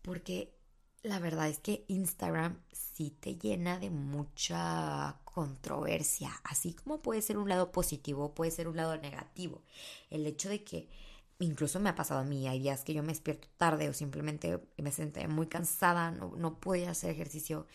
Porque 0.00 0.54
la 1.02 1.18
verdad 1.18 1.48
es 1.48 1.58
que 1.58 1.84
Instagram 1.88 2.62
sí 2.70 3.10
te 3.18 3.34
llena 3.34 3.80
de 3.80 3.90
mucha 3.90 5.18
controversia, 5.24 6.30
así 6.44 6.74
como 6.74 7.02
puede 7.02 7.20
ser 7.20 7.36
un 7.36 7.48
lado 7.48 7.72
positivo, 7.72 8.32
puede 8.32 8.52
ser 8.52 8.68
un 8.68 8.76
lado 8.76 8.96
negativo. 8.96 9.64
El 10.10 10.24
hecho 10.24 10.48
de 10.48 10.62
que 10.62 10.88
incluso 11.40 11.80
me 11.80 11.88
ha 11.88 11.96
pasado 11.96 12.20
a 12.20 12.24
mí, 12.24 12.46
hay 12.46 12.60
días 12.60 12.84
que 12.84 12.94
yo 12.94 13.02
me 13.02 13.08
despierto 13.08 13.48
tarde 13.56 13.88
o 13.88 13.92
simplemente 13.92 14.60
me 14.76 14.92
senté 14.92 15.26
muy 15.26 15.48
cansada, 15.48 16.12
no, 16.12 16.36
no 16.36 16.60
pude 16.60 16.86
hacer 16.86 17.10
ejercicio 17.10 17.66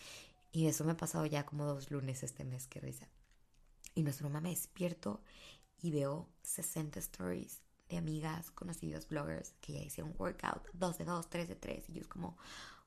y 0.50 0.66
eso 0.66 0.82
me 0.84 0.92
ha 0.92 0.96
pasado 0.96 1.26
ya 1.26 1.44
como 1.44 1.66
dos 1.66 1.90
lunes 1.90 2.22
este 2.22 2.44
mes, 2.44 2.66
qué 2.68 2.80
risa. 2.80 3.06
Y 3.94 4.02
no 4.02 4.10
es 4.10 4.20
broma, 4.20 4.40
me 4.40 4.50
despierto 4.50 5.22
y 5.80 5.90
veo 5.90 6.28
60 6.42 6.98
stories 6.98 7.62
de 7.88 7.98
amigas, 7.98 8.50
conocidos, 8.50 9.08
bloggers 9.08 9.54
que 9.60 9.74
ya 9.74 9.80
hicieron 9.80 10.14
workout, 10.18 10.68
2 10.72 10.98
de 10.98 11.04
2, 11.04 11.30
3 11.30 11.48
de 11.48 11.56
3 11.56 11.88
y 11.90 11.92
yo 11.92 12.00
es 12.00 12.08
como, 12.08 12.36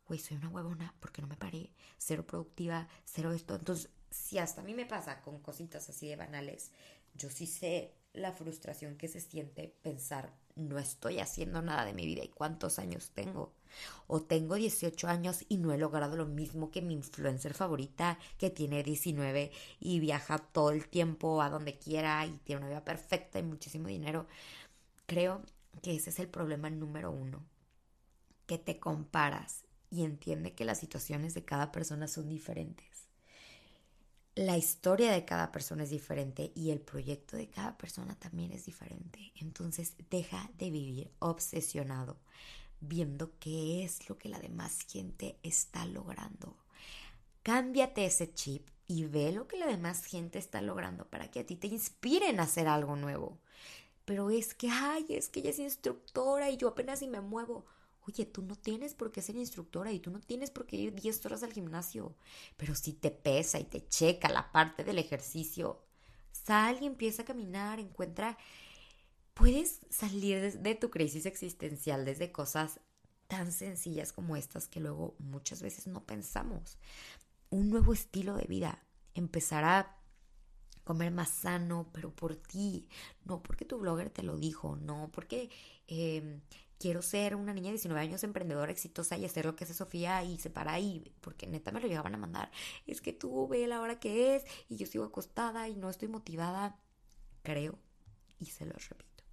güey, 0.07 0.19
soy 0.19 0.37
una 0.37 0.49
huevona, 0.49 0.93
porque 0.99 1.21
no 1.21 1.27
me 1.27 1.37
paré? 1.37 1.71
Cero 1.97 2.25
productiva, 2.25 2.87
cero 3.05 3.31
esto. 3.33 3.55
Entonces, 3.55 3.89
si 4.09 4.37
hasta 4.37 4.61
a 4.61 4.63
mí 4.63 4.73
me 4.73 4.85
pasa 4.85 5.21
con 5.21 5.39
cositas 5.39 5.89
así 5.89 6.07
de 6.07 6.15
banales, 6.15 6.71
yo 7.13 7.29
sí 7.29 7.45
sé 7.45 7.93
la 8.13 8.31
frustración 8.31 8.97
que 8.97 9.07
se 9.07 9.21
siente 9.21 9.75
pensar, 9.81 10.33
no 10.57 10.79
estoy 10.79 11.19
haciendo 11.19 11.61
nada 11.61 11.85
de 11.85 11.93
mi 11.93 12.05
vida 12.05 12.23
y 12.23 12.29
cuántos 12.29 12.79
años 12.79 13.11
tengo. 13.11 13.53
O 14.07 14.21
tengo 14.21 14.55
18 14.55 15.07
años 15.07 15.45
y 15.47 15.57
no 15.57 15.71
he 15.71 15.77
logrado 15.77 16.17
lo 16.17 16.25
mismo 16.25 16.71
que 16.71 16.81
mi 16.81 16.93
influencer 16.93 17.53
favorita 17.53 18.17
que 18.37 18.49
tiene 18.49 18.83
19 18.83 19.51
y 19.79 19.99
viaja 19.99 20.39
todo 20.39 20.71
el 20.71 20.87
tiempo 20.87 21.41
a 21.41 21.49
donde 21.49 21.77
quiera 21.77 22.25
y 22.25 22.37
tiene 22.39 22.61
una 22.61 22.69
vida 22.69 22.85
perfecta 22.85 23.39
y 23.39 23.43
muchísimo 23.43 23.87
dinero. 23.87 24.27
Creo 25.05 25.43
que 25.81 25.95
ese 25.95 26.09
es 26.09 26.19
el 26.19 26.27
problema 26.27 26.69
número 26.69 27.11
uno, 27.11 27.45
que 28.45 28.57
te 28.57 28.79
comparas 28.79 29.65
y 29.89 30.03
entiende 30.03 30.53
que 30.53 30.65
las 30.65 30.79
situaciones 30.79 31.33
de 31.33 31.45
cada 31.45 31.71
persona 31.71 32.07
son 32.07 32.29
diferentes. 32.29 33.06
La 34.37 34.55
historia 34.55 35.11
de 35.11 35.25
cada 35.25 35.51
persona 35.51 35.81
es 35.81 35.89
diferente 35.89 36.51
y 36.53 36.69
el 36.69 36.79
proyecto 36.79 37.35
de 37.35 37.47
cada 37.47 37.75
persona 37.75 38.13
también 38.19 38.51
es 38.51 38.67
diferente. 38.67 39.31
Entonces 39.37 39.95
deja 40.11 40.51
de 40.59 40.69
vivir 40.69 41.09
obsesionado 41.17 42.17
viendo 42.79 43.31
qué 43.39 43.83
es 43.83 44.07
lo 44.07 44.19
que 44.19 44.29
la 44.29 44.37
demás 44.37 44.81
gente 44.87 45.39
está 45.41 45.87
logrando. 45.87 46.55
Cámbiate 47.41 48.05
ese 48.05 48.31
chip 48.31 48.69
y 48.85 49.05
ve 49.05 49.31
lo 49.31 49.47
que 49.47 49.57
la 49.57 49.65
demás 49.65 50.05
gente 50.05 50.37
está 50.37 50.61
logrando 50.61 51.05
para 51.07 51.31
que 51.31 51.39
a 51.39 51.45
ti 51.47 51.55
te 51.55 51.65
inspiren 51.65 52.39
a 52.39 52.43
hacer 52.43 52.67
algo 52.67 52.95
nuevo. 52.95 53.39
Pero 54.05 54.29
es 54.29 54.53
que, 54.53 54.69
ay, 54.69 55.07
es 55.09 55.29
que 55.29 55.39
ella 55.39 55.49
es 55.49 55.57
instructora 55.57 56.51
y 56.51 56.57
yo 56.57 56.67
apenas 56.67 56.99
si 56.99 57.07
me 57.07 57.21
muevo. 57.21 57.65
Oye, 58.07 58.25
tú 58.25 58.41
no 58.41 58.55
tienes 58.55 58.93
por 58.93 59.11
qué 59.11 59.21
ser 59.21 59.35
instructora 59.35 59.91
y 59.91 59.99
tú 59.99 60.11
no 60.11 60.19
tienes 60.19 60.49
por 60.49 60.65
qué 60.65 60.77
ir 60.77 60.93
10 60.93 61.25
horas 61.25 61.43
al 61.43 61.53
gimnasio. 61.53 62.15
Pero 62.55 62.73
si 62.73 62.93
te 62.93 63.11
pesa 63.11 63.59
y 63.59 63.65
te 63.65 63.85
checa 63.87 64.29
la 64.29 64.51
parte 64.51 64.83
del 64.83 64.97
ejercicio, 64.97 65.83
sal 66.31 66.77
y 66.81 66.85
empieza 66.85 67.23
a 67.23 67.25
caminar, 67.25 67.79
encuentra... 67.79 68.37
Puedes 69.33 69.81
salir 69.91 70.59
de 70.61 70.73
tu 70.73 70.89
crisis 70.89 71.27
existencial 71.27 72.05
desde 72.05 72.31
cosas 72.31 72.79
tan 73.27 73.51
sencillas 73.51 74.11
como 74.11 74.35
estas 74.35 74.67
que 74.67 74.79
luego 74.79 75.15
muchas 75.19 75.61
veces 75.61 75.85
no 75.85 76.05
pensamos. 76.05 76.79
Un 77.51 77.69
nuevo 77.69 77.93
estilo 77.93 78.35
de 78.35 78.45
vida, 78.45 78.83
empezar 79.13 79.63
a 79.63 79.95
comer 80.83 81.11
más 81.11 81.29
sano, 81.29 81.89
pero 81.93 82.15
por 82.15 82.35
ti, 82.35 82.87
no 83.25 83.43
porque 83.43 83.65
tu 83.65 83.77
blogger 83.77 84.09
te 84.09 84.23
lo 84.23 84.37
dijo, 84.37 84.77
no 84.77 85.09
porque 85.11 85.49
em, 85.87 86.41
quiero 86.79 87.01
ser 87.01 87.35
una 87.35 87.53
niña 87.53 87.67
de 87.67 87.73
19 87.73 88.01
años 88.01 88.23
emprendedora 88.23 88.71
exitosa 88.71 89.17
y 89.17 89.25
hacer 89.25 89.45
lo 89.45 89.55
que 89.55 89.63
hace 89.63 89.73
Sofía 89.73 90.23
y 90.23 90.37
se 90.37 90.49
para 90.49 90.73
ahí, 90.73 91.11
porque 91.21 91.47
neta 91.47 91.71
me 91.71 91.79
lo 91.79 91.87
llegaban 91.87 92.15
a 92.15 92.17
mandar. 92.17 92.51
Es 92.85 93.01
que 93.01 93.13
tú 93.13 93.47
ve 93.47 93.67
la 93.67 93.81
hora 93.81 93.99
que 93.99 94.35
es 94.35 94.45
y 94.69 94.77
yo 94.77 94.85
sigo 94.85 95.05
acostada 95.05 95.67
y 95.67 95.75
no 95.75 95.89
estoy 95.89 96.07
motivada. 96.07 96.79
Creo, 97.43 97.77
y 98.39 98.45
se 98.45 98.65
lo 98.65 98.73
repito, 98.73 99.23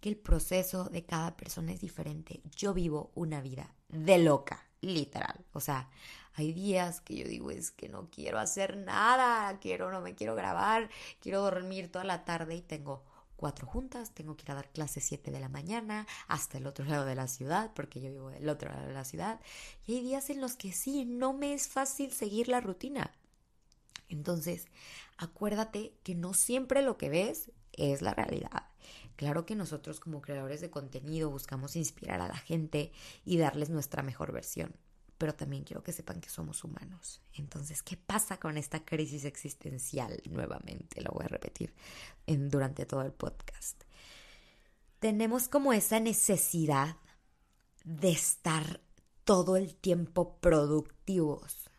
que 0.00 0.08
el 0.08 0.16
proceso 0.16 0.84
de 0.84 1.04
cada 1.04 1.36
persona 1.36 1.72
es 1.72 1.80
diferente. 1.80 2.40
Yo 2.54 2.74
vivo 2.74 3.10
una 3.14 3.40
vida 3.40 3.74
de 3.88 4.18
loca, 4.18 4.68
literal. 4.80 5.44
O 5.52 5.60
sea, 5.60 5.90
hay 6.34 6.52
días 6.52 7.00
que 7.00 7.16
yo 7.16 7.26
digo, 7.26 7.50
es 7.50 7.70
que 7.70 7.88
no 7.88 8.08
quiero 8.10 8.38
hacer 8.38 8.76
nada, 8.76 9.58
quiero, 9.58 9.90
no 9.90 10.00
me 10.00 10.14
quiero 10.14 10.34
grabar, 10.34 10.90
quiero 11.20 11.40
dormir 11.40 11.90
toda 11.90 12.04
la 12.04 12.24
tarde 12.24 12.54
y 12.56 12.62
tengo 12.62 13.02
cuatro 13.36 13.66
juntas, 13.66 14.12
tengo 14.12 14.36
que 14.36 14.44
ir 14.44 14.50
a 14.50 14.54
dar 14.54 14.70
clases 14.70 15.04
7 15.04 15.30
de 15.30 15.40
la 15.40 15.48
mañana 15.48 16.06
hasta 16.26 16.58
el 16.58 16.66
otro 16.66 16.84
lado 16.84 17.04
de 17.04 17.14
la 17.14 17.28
ciudad, 17.28 17.72
porque 17.74 18.00
yo 18.00 18.10
vivo 18.10 18.30
del 18.30 18.48
otro 18.48 18.70
lado 18.70 18.86
de 18.86 18.94
la 18.94 19.04
ciudad. 19.04 19.40
Y 19.86 19.96
hay 19.96 20.02
días 20.02 20.30
en 20.30 20.40
los 20.40 20.56
que 20.56 20.72
sí, 20.72 21.04
no 21.04 21.32
me 21.32 21.54
es 21.54 21.68
fácil 21.68 22.12
seguir 22.12 22.48
la 22.48 22.60
rutina. 22.60 23.12
Entonces, 24.08 24.66
acuérdate 25.16 25.94
que 26.02 26.14
no 26.14 26.34
siempre 26.34 26.82
lo 26.82 26.96
que 26.96 27.08
ves 27.08 27.50
es 27.72 28.02
la 28.02 28.14
realidad. 28.14 28.68
Claro 29.16 29.46
que 29.46 29.56
nosotros 29.56 30.00
como 30.00 30.20
creadores 30.20 30.60
de 30.60 30.70
contenido 30.70 31.30
buscamos 31.30 31.76
inspirar 31.76 32.20
a 32.20 32.28
la 32.28 32.36
gente 32.36 32.92
y 33.24 33.38
darles 33.38 33.70
nuestra 33.70 34.02
mejor 34.02 34.32
versión 34.32 34.74
pero 35.18 35.34
también 35.34 35.64
quiero 35.64 35.82
que 35.82 35.92
sepan 35.92 36.20
que 36.20 36.28
somos 36.28 36.62
humanos. 36.64 37.22
Entonces, 37.32 37.82
¿qué 37.82 37.96
pasa 37.96 38.38
con 38.38 38.58
esta 38.58 38.84
crisis 38.84 39.24
existencial? 39.24 40.20
Nuevamente, 40.28 41.00
lo 41.00 41.10
voy 41.10 41.24
a 41.24 41.28
repetir 41.28 41.72
durante 42.26 42.86
todo 42.86 43.02
el 43.02 43.12
podcast. 43.12 43.82
Tenemos 44.98 45.48
como 45.48 45.72
esa 45.72 46.00
necesidad 46.00 46.96
de 47.84 48.10
estar 48.10 48.80
todo 49.24 49.56
el 49.56 49.74
tiempo 49.74 50.38
productivos. 50.38 51.70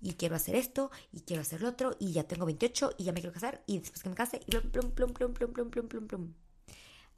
Y 0.00 0.14
quiero 0.14 0.36
hacer 0.36 0.54
esto, 0.56 0.90
y 1.12 1.20
quiero 1.20 1.42
hacer 1.42 1.62
lo 1.62 1.68
otro, 1.70 1.96
y 1.98 2.12
ya 2.12 2.24
tengo 2.24 2.46
28, 2.46 2.94
y 2.98 3.04
ya 3.04 3.12
me 3.12 3.20
quiero 3.20 3.32
casar, 3.32 3.62
y 3.66 3.78
después 3.78 4.02
que 4.02 4.08
me 4.08 4.14
case, 4.14 4.40
y 4.46 4.50
plum, 4.50 4.70
plum, 4.70 4.92
plum, 4.92 5.12
plum, 5.12 5.32
plum, 5.32 5.52
plum, 5.52 5.70
plum, 5.70 5.88
plum, 5.88 6.06
plum. 6.06 6.34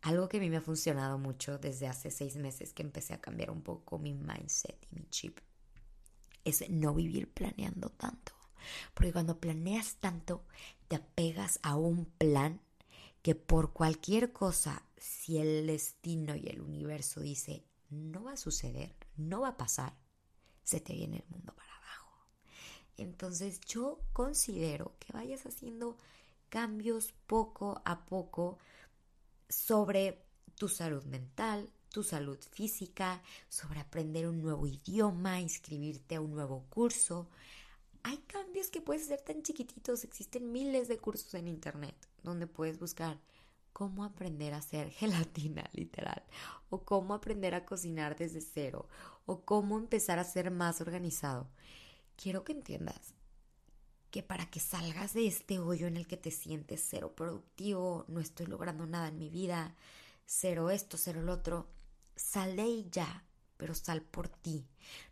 Algo 0.02 0.28
que 0.28 0.36
a 0.36 0.40
mí 0.40 0.48
me 0.48 0.58
ha 0.58 0.62
funcionado 0.62 1.18
mucho 1.18 1.58
desde 1.58 1.88
hace 1.88 2.10
seis 2.10 2.36
meses 2.36 2.72
que 2.72 2.82
empecé 2.82 3.14
a 3.14 3.20
cambiar 3.20 3.50
un 3.50 3.62
poco 3.62 3.98
mi 3.98 4.14
mindset 4.14 4.86
y 4.92 4.94
mi 4.94 5.06
chip 5.10 5.40
es 6.44 6.68
no 6.70 6.94
vivir 6.94 7.32
planeando 7.32 7.90
tanto. 7.90 8.32
Porque 8.94 9.12
cuando 9.12 9.40
planeas 9.40 9.96
tanto, 9.96 10.44
te 10.86 10.96
apegas 10.96 11.58
a 11.62 11.76
un 11.76 12.06
plan 12.06 12.60
que 13.22 13.34
por 13.34 13.72
cualquier 13.72 14.32
cosa, 14.32 14.82
si 14.96 15.38
el 15.38 15.66
destino 15.66 16.36
y 16.36 16.48
el 16.48 16.60
universo 16.60 17.20
dice 17.20 17.64
no 17.90 18.24
va 18.24 18.32
a 18.32 18.36
suceder, 18.36 18.94
no 19.16 19.40
va 19.40 19.48
a 19.48 19.56
pasar, 19.56 19.94
se 20.62 20.80
te 20.80 20.92
viene 20.92 21.18
el 21.18 21.24
mundo 21.30 21.54
para 21.54 21.74
abajo. 21.74 22.26
Entonces 22.96 23.60
yo 23.60 24.00
considero 24.12 24.94
que 24.98 25.12
vayas 25.12 25.46
haciendo 25.46 25.96
cambios 26.48 27.14
poco 27.26 27.80
a 27.84 28.04
poco 28.04 28.58
sobre 29.48 30.24
tu 30.56 30.68
salud 30.68 31.04
mental, 31.04 31.70
tu 31.90 32.02
salud 32.02 32.38
física, 32.50 33.22
sobre 33.48 33.80
aprender 33.80 34.26
un 34.28 34.42
nuevo 34.42 34.66
idioma, 34.66 35.40
inscribirte 35.40 36.16
a 36.16 36.20
un 36.20 36.32
nuevo 36.32 36.66
curso. 36.68 37.28
Hay 38.02 38.18
cambios 38.18 38.68
que 38.68 38.80
pueden 38.80 39.04
ser 39.04 39.20
tan 39.20 39.42
chiquititos, 39.42 40.04
existen 40.04 40.52
miles 40.52 40.88
de 40.88 40.98
cursos 40.98 41.34
en 41.34 41.48
internet 41.48 41.96
donde 42.22 42.46
puedes 42.46 42.78
buscar 42.78 43.18
cómo 43.72 44.04
aprender 44.04 44.54
a 44.54 44.58
hacer 44.58 44.90
gelatina 44.98 45.68
literal, 45.72 46.22
o 46.68 46.82
cómo 46.82 47.14
aprender 47.14 47.54
a 47.54 47.64
cocinar 47.64 48.16
desde 48.16 48.40
cero, 48.40 48.88
o 49.26 49.42
cómo 49.42 49.78
empezar 49.78 50.18
a 50.18 50.24
ser 50.24 50.50
más 50.50 50.80
organizado. 50.80 51.48
Quiero 52.16 52.42
que 52.42 52.52
entiendas 52.52 53.14
que 54.10 54.22
para 54.22 54.46
que 54.46 54.58
salgas 54.58 55.14
de 55.14 55.26
este 55.26 55.58
hoyo 55.58 55.86
en 55.86 55.96
el 55.96 56.06
que 56.06 56.16
te 56.16 56.30
sientes 56.30 56.84
cero 56.88 57.14
productivo, 57.14 58.04
no 58.08 58.20
estoy 58.20 58.46
logrando 58.46 58.86
nada 58.86 59.08
en 59.08 59.18
mi 59.18 59.28
vida, 59.28 59.76
cero 60.26 60.70
esto, 60.70 60.96
cero 60.96 61.22
lo 61.22 61.34
otro, 61.34 61.68
sal 62.16 62.56
de 62.56 62.62
ahí 62.62 62.88
ya, 62.90 63.24
pero 63.56 63.74
sal 63.74 64.02
por 64.02 64.28
ti. 64.28 64.66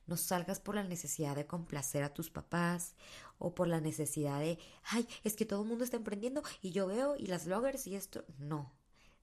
No 0.06 0.16
salgas 0.16 0.60
por 0.60 0.74
la 0.74 0.84
necesidad 0.84 1.34
de 1.34 1.46
complacer 1.46 2.02
a 2.02 2.14
tus 2.14 2.30
papás 2.30 2.94
o 3.38 3.54
por 3.54 3.68
la 3.68 3.80
necesidad 3.80 4.40
de, 4.40 4.58
ay, 4.84 5.06
es 5.24 5.34
que 5.34 5.46
todo 5.46 5.62
el 5.62 5.68
mundo 5.68 5.84
está 5.84 5.96
emprendiendo 5.96 6.42
y 6.62 6.70
yo 6.70 6.86
veo 6.86 7.16
y 7.16 7.26
las 7.26 7.46
bloggers 7.46 7.86
y 7.86 7.96
esto. 7.96 8.24
No, 8.38 8.72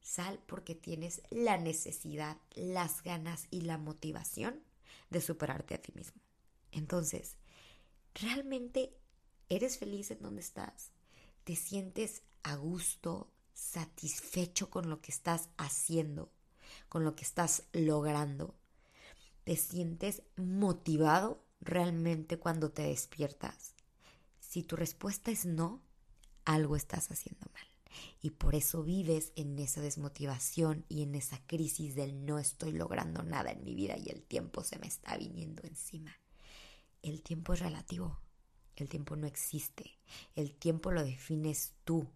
sal 0.01 0.39
porque 0.45 0.75
tienes 0.75 1.21
la 1.29 1.57
necesidad, 1.57 2.37
las 2.55 3.01
ganas 3.03 3.47
y 3.49 3.61
la 3.61 3.77
motivación 3.77 4.61
de 5.09 5.21
superarte 5.21 5.75
a 5.75 5.81
ti 5.81 5.93
mismo. 5.95 6.21
Entonces, 6.71 7.37
¿realmente 8.15 8.97
eres 9.49 9.77
feliz 9.77 10.11
en 10.11 10.21
donde 10.21 10.41
estás? 10.41 10.91
¿Te 11.43 11.55
sientes 11.55 12.23
a 12.43 12.55
gusto, 12.55 13.31
satisfecho 13.53 14.69
con 14.69 14.89
lo 14.89 15.01
que 15.01 15.11
estás 15.11 15.49
haciendo? 15.57 16.31
con 16.89 17.03
lo 17.03 17.15
que 17.15 17.23
estás 17.23 17.63
logrando? 17.73 18.55
¿Te 19.43 19.57
sientes 19.57 20.23
motivado 20.37 21.43
realmente 21.59 22.39
cuando 22.39 22.71
te 22.71 22.83
despiertas? 22.83 23.75
Si 24.39 24.63
tu 24.63 24.75
respuesta 24.75 25.31
es 25.31 25.45
no, 25.45 25.81
algo 26.45 26.75
estás 26.75 27.11
haciendo 27.11 27.45
mal. 27.53 27.67
Y 28.21 28.31
por 28.31 28.55
eso 28.55 28.83
vives 28.83 29.33
en 29.35 29.59
esa 29.59 29.81
desmotivación 29.81 30.85
y 30.87 31.03
en 31.03 31.15
esa 31.15 31.45
crisis 31.45 31.93
del 31.95 32.25
no 32.25 32.39
estoy 32.39 32.71
logrando 32.71 33.21
nada 33.23 33.51
en 33.51 33.63
mi 33.63 33.75
vida 33.75 33.97
y 33.97 34.09
el 34.09 34.23
tiempo 34.23 34.63
se 34.63 34.79
me 34.79 34.87
está 34.87 35.17
viniendo 35.17 35.61
encima. 35.63 36.15
El 37.01 37.21
tiempo 37.21 37.53
es 37.53 37.59
relativo. 37.59 38.19
El 38.75 38.89
tiempo 38.89 39.15
no 39.15 39.27
existe. 39.27 39.99
El 40.35 40.55
tiempo 40.55 40.91
lo 40.91 41.03
defines 41.03 41.73
tú. 41.83 42.07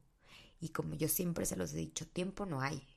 Y 0.59 0.69
como 0.69 0.95
yo 0.95 1.07
siempre 1.07 1.45
se 1.45 1.57
los 1.57 1.73
he 1.73 1.77
dicho, 1.77 2.07
tiempo 2.07 2.45
no 2.45 2.61
hay. 2.61 2.87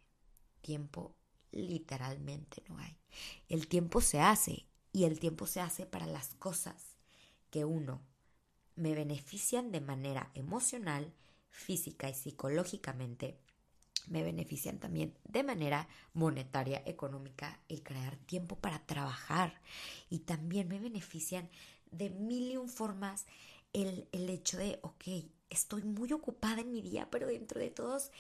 Tiempo 0.63 1.17
literalmente 1.53 2.63
no 2.69 2.79
hay. 2.79 2.97
El 3.49 3.69
tiempo 3.69 4.01
se 4.01 4.21
hace 4.21 4.67
y 4.93 5.05
el 5.05 5.19
tiempo 5.19 5.47
se 5.47 5.61
hace 5.61 5.87
para 5.87 6.07
las 6.07 6.35
cosas 6.35 6.97
que 7.51 7.65
uno 7.65 8.01
me 8.77 8.95
benefician 8.95 9.73
de 9.73 9.81
manera 9.81 10.31
emocional, 10.35 11.13
física 11.51 12.09
y 12.09 12.15
psicológicamente, 12.15 13.39
me 14.09 14.23
benefician 14.23 14.79
también 14.79 15.15
de 15.25 15.43
manera 15.43 15.89
monetaria, 16.15 16.83
económica, 16.87 17.61
el 17.69 17.83
crear 17.83 18.17
tiempo 18.17 18.57
para 18.57 18.85
trabajar 18.87 19.61
y 20.09 20.21
también 20.21 20.69
me 20.69 20.81
benefician 20.81 21.51
de 21.91 22.11
mil 22.11 22.51
y 22.51 22.57
un 22.57 22.69
formas 22.69 23.27
el, 23.73 24.09
el 24.13 24.31
hecho 24.31 24.57
de, 24.57 24.79
ok, 24.83 25.05
estoy 25.51 25.83
muy 25.83 26.13
ocupada 26.13 26.61
en 26.61 26.73
mi 26.73 26.83
día, 26.83 27.09
pero 27.11 27.27
dentro 27.27 27.61
de 27.61 27.71
todos 27.71 28.11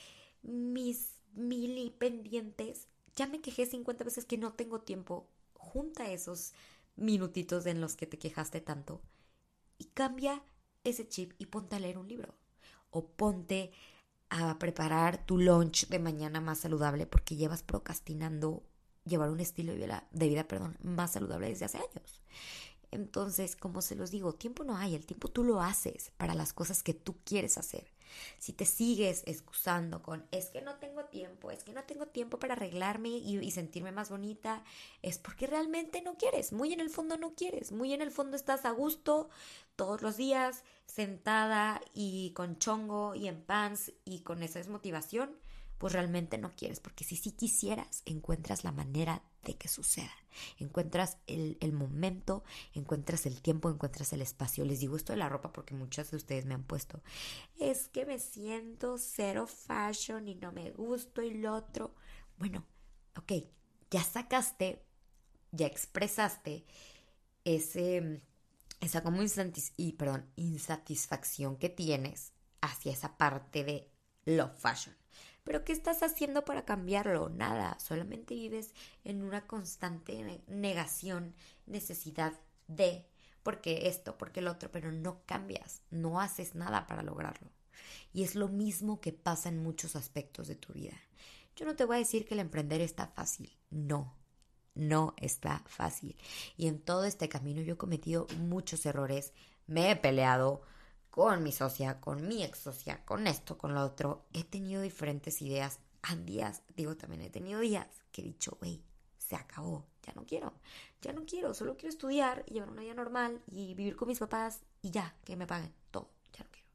mis 0.43 1.14
mil 1.33 1.79
y 1.79 1.90
pendientes 1.90 2.88
ya 3.16 3.27
me 3.27 3.40
quejé 3.40 3.66
50 3.66 4.05
veces 4.05 4.25
que 4.25 4.38
no 4.38 4.53
tengo 4.53 4.81
tiempo. 4.81 5.29
Junta 5.55 6.11
esos 6.11 6.53
minutitos 6.96 7.66
en 7.66 7.81
los 7.81 7.96
que 7.96 8.07
te 8.07 8.18
quejaste 8.18 8.61
tanto 8.61 9.01
y 9.79 9.87
cambia 9.87 10.42
ese 10.85 11.09
chip 11.09 11.33
y 11.38 11.46
ponte 11.46 11.77
a 11.77 11.81
leer 11.81 11.99
un 11.99 12.09
libro. 12.09 12.35
O 12.90 13.07
ponte 13.07 13.73
a 14.29 14.59
preparar 14.59 15.25
tu 15.27 15.38
lunch 15.38 15.88
de 15.88 15.99
mañana 15.99 16.40
más 16.40 16.61
saludable 16.61 17.07
porque 17.07 17.37
llevas 17.37 17.62
procrastinando 17.62 18.62
llevar 19.05 19.31
un 19.31 19.40
estilo 19.40 19.73
de 19.73 19.79
vida, 19.79 20.09
de 20.12 20.29
vida 20.29 20.46
perdón, 20.46 20.77
más 20.83 21.12
saludable 21.12 21.49
desde 21.49 21.64
hace 21.64 21.79
años. 21.79 22.23
Entonces, 22.90 23.57
como 23.57 23.83
se 23.83 23.94
los 23.94 24.11
digo, 24.11 24.35
tiempo 24.35 24.64
no 24.64 24.77
hay, 24.77 24.94
el 24.94 25.07
tiempo 25.07 25.29
tú 25.29 25.44
lo 25.44 25.61
haces 25.61 26.12
para 26.16 26.35
las 26.35 26.53
cosas 26.53 26.83
que 26.83 26.94
tú 26.94 27.16
quieres 27.25 27.57
hacer. 27.57 27.87
Si 28.38 28.53
te 28.53 28.64
sigues 28.64 29.23
excusando 29.27 30.03
con 30.03 30.27
es 30.31 30.46
que 30.46 30.62
no 30.62 30.77
tengo 30.77 31.05
tiempo, 31.05 31.51
es 31.51 31.64
que 31.64 31.73
no 31.73 31.85
tengo 31.85 32.07
tiempo 32.07 32.38
para 32.38 32.55
arreglarme 32.55 33.09
y, 33.09 33.51
sentirme 33.51 33.92
más 33.92 34.11
bonita, 34.11 34.64
es 35.03 35.18
porque 35.18 35.46
realmente 35.46 36.03
no 36.03 36.16
quieres, 36.16 36.53
muy 36.53 36.73
en 36.73 36.81
el 36.81 36.90
fondo 36.90 37.16
no 37.16 37.35
quieres, 37.35 37.73
muy 37.73 37.92
en 37.92 38.03
el 38.03 38.11
fondo 38.11 38.37
estás 38.37 38.64
a 38.64 38.70
gusto 38.70 39.29
todos 39.77 40.03
los 40.03 40.16
días 40.16 40.62
sentada 40.87 41.81
y 41.94 42.33
con 42.35 42.59
chongo 42.59 43.14
y 43.14 43.29
en 43.29 43.42
pants 43.42 43.92
y 44.05 44.20
con 44.20 44.42
esa 44.42 44.59
desmotivación 44.59 45.37
pues 45.79 45.94
realmente 45.94 46.37
no 46.37 46.53
quieres, 46.55 46.79
porque 46.79 47.05
si 47.05 47.16
sí 47.16 47.33
quisieras, 47.33 48.03
encuentras 48.05 48.64
la 48.64 48.70
manera 48.70 49.23
de 49.44 49.57
que 49.57 49.68
suceda. 49.68 50.12
Encuentras 50.59 51.18
el, 51.26 51.57
el, 51.61 51.72
momento, 51.72 52.44
encuentras 52.74 53.26
el 53.26 53.40
tiempo, 53.40 53.70
encuentras 53.70 54.12
el 54.12 54.22
espacio. 54.22 54.64
Les 54.64 54.81
digo 54.81 54.96
esto 54.96 55.12
de 55.12 55.18
la 55.18 55.29
ropa 55.29 55.53
porque 55.53 55.74
muchas 55.74 56.11
de 56.11 56.16
ustedes 56.16 56.44
me 56.44 56.55
han 56.55 56.64
puesto, 56.64 57.03
es 57.59 57.88
que 57.88 58.07
me 58.07 58.18
siento 58.18 58.98
cero 58.98 59.46
fashion 59.46 60.29
y 60.29 60.35
no 60.35 60.53
me 60.53 60.70
gusto 60.70 61.22
y 61.22 61.35
lo 61.35 61.55
otro. 61.55 61.94
Bueno, 62.38 62.64
ok, 63.16 63.33
ya 63.90 64.03
sacaste, 64.03 64.85
ya 65.53 65.66
expresaste 65.66 66.64
ese, 67.44 68.22
esa 68.81 69.03
como 69.03 69.20
y, 69.76 69.92
perdón, 69.92 70.31
insatisfacción 70.37 71.57
que 71.57 71.68
tienes 71.68 72.33
hacia 72.61 72.92
esa 72.92 73.16
parte 73.16 73.64
de 73.64 73.90
lo 74.24 74.48
fashion. 74.50 75.00
Pero 75.44 75.64
¿qué 75.64 75.72
estás 75.72 76.03
haciendo 76.03 76.44
para 76.44 76.64
cambiarlo? 76.64 77.29
Nada, 77.29 77.79
solamente 77.79 78.35
vives 78.35 78.74
en 79.05 79.22
una 79.22 79.46
constante 79.46 80.42
negación, 80.46 81.35
necesidad 81.66 82.35
de, 82.66 83.07
porque 83.42 83.88
esto, 83.88 84.16
porque 84.18 84.40
el 84.40 84.48
otro, 84.48 84.70
pero 84.70 84.92
no 84.92 85.22
cambias, 85.26 85.83
no 85.90 86.20
haces 86.20 86.55
nada 86.55 86.87
para 86.87 87.03
lograrlo. 87.03 87.50
Y 88.12 88.22
es 88.22 88.35
lo 88.35 88.48
mismo 88.48 89.00
que 89.00 89.12
pasa 89.12 89.48
en 89.48 89.62
muchos 89.62 89.96
aspectos 89.96 90.48
de 90.48 90.57
tu 90.57 90.72
vida. 90.72 90.96
Yo 91.57 91.66
no 91.66 91.76
te 91.76 91.85
voy 91.85 91.96
a 91.96 92.00
decir 92.00 92.26
que 92.26 92.35
el 92.35 92.40
emprender 92.40 92.81
está 92.81 93.07
fácil, 93.07 93.57
no, 93.70 94.14
no 94.74 95.14
está 95.16 95.62
fácil. 95.66 96.16
Y 96.57 96.68
en 96.68 96.81
todo 96.81 97.05
este 97.05 97.29
camino 97.29 97.61
yo 97.62 97.74
he 97.74 97.79
cometido 97.79 98.26
muchos 98.38 98.87
errores, 98.87 99.33
me 99.66 99.90
he 99.90 99.96
peleado, 99.96 100.62
con 101.11 101.42
mi 101.42 101.53
socia, 101.53 102.01
con 102.01 102.27
mi 102.27 102.42
ex 102.42 102.61
socia, 102.61 103.05
con 103.05 103.27
esto, 103.27 103.59
con 103.59 103.75
lo 103.75 103.83
otro. 103.83 104.27
He 104.33 104.44
tenido 104.44 104.83
diferentes 104.83 105.42
ideas. 105.42 105.81
Han 106.03 106.25
días, 106.25 106.62
digo 106.77 106.96
también, 106.96 107.23
he 107.23 107.31
tenido 107.31 107.61
días 107.61 107.87
que 108.11 108.23
he 108.23 108.25
dicho, 108.25 108.57
güey, 108.59 108.83
se 109.18 109.37
acabó, 109.37 109.87
ya 110.07 110.14
no 110.14 110.25
quiero, 110.25 110.55
ya 111.03 111.12
no 111.12 111.27
quiero, 111.27 111.53
solo 111.53 111.77
quiero 111.77 111.90
estudiar 111.90 112.42
y 112.46 112.55
llevar 112.55 112.70
una 112.70 112.83
vida 112.83 112.94
normal 112.94 113.42
y 113.46 113.75
vivir 113.75 113.96
con 113.96 114.09
mis 114.09 114.18
papás 114.18 114.61
y 114.81 114.90
ya, 114.90 115.14
que 115.25 115.37
me 115.37 115.46
paguen 115.46 115.73
todo, 115.90 116.11
ya 116.33 116.42
no 116.42 116.51
quiero. 116.51 116.68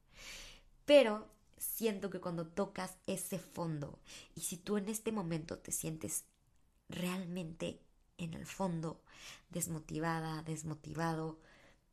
Pero 0.85 1.27
siento 1.57 2.09
que 2.09 2.21
cuando 2.21 2.45
tocas 2.45 2.97
ese 3.07 3.39
fondo 3.39 3.99
y 4.35 4.41
si 4.41 4.57
tú 4.57 4.77
en 4.77 4.89
este 4.89 5.11
momento 5.11 5.57
te 5.57 5.71
sientes 5.71 6.25
realmente 6.87 7.81
en 8.17 8.33
el 8.33 8.45
fondo 8.45 9.01
desmotivada, 9.49 10.43
desmotivado, 10.43 11.39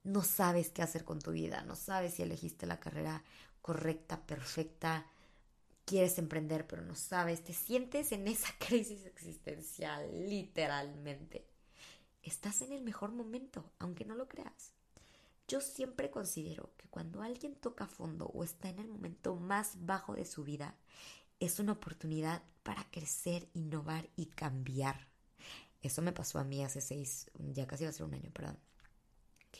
no 0.04 0.22
sabes 0.22 0.70
qué 0.70 0.82
hacer 0.82 1.04
con 1.04 1.20
tu 1.20 1.32
vida, 1.32 1.62
no 1.62 1.76
sabes 1.76 2.14
si 2.14 2.22
elegiste 2.22 2.66
la 2.66 2.80
carrera 2.80 3.22
correcta, 3.60 4.20
perfecta, 4.26 5.06
quieres 5.84 6.18
emprender 6.18 6.66
pero 6.66 6.82
no 6.82 6.94
sabes, 6.94 7.44
te 7.44 7.54
sientes 7.54 8.12
en 8.12 8.28
esa 8.28 8.48
crisis 8.58 9.06
existencial, 9.06 10.28
literalmente. 10.28 11.46
Estás 12.22 12.62
en 12.62 12.72
el 12.72 12.82
mejor 12.82 13.12
momento, 13.12 13.72
aunque 13.78 14.04
no 14.04 14.14
lo 14.14 14.28
creas. 14.28 14.72
Yo 15.48 15.60
siempre 15.60 16.10
considero 16.10 16.70
que 16.76 16.88
cuando 16.88 17.20
alguien 17.20 17.56
toca 17.56 17.86
fondo 17.86 18.26
o 18.26 18.44
está 18.44 18.68
en 18.68 18.78
el 18.78 18.88
momento 18.88 19.34
más 19.34 19.84
bajo 19.84 20.14
de 20.14 20.24
su 20.24 20.44
vida, 20.44 20.76
es 21.40 21.58
una 21.58 21.72
oportunidad 21.72 22.42
para 22.62 22.88
crecer, 22.90 23.48
innovar 23.52 24.08
y 24.14 24.26
cambiar. 24.26 25.08
Eso 25.82 26.00
me 26.00 26.12
pasó 26.12 26.38
a 26.38 26.44
mí 26.44 26.64
hace 26.64 26.80
seis, 26.80 27.28
ya 27.34 27.66
casi 27.66 27.82
va 27.84 27.90
a 27.90 27.92
ser 27.92 28.06
un 28.06 28.14
año, 28.14 28.30
perdón 28.32 28.56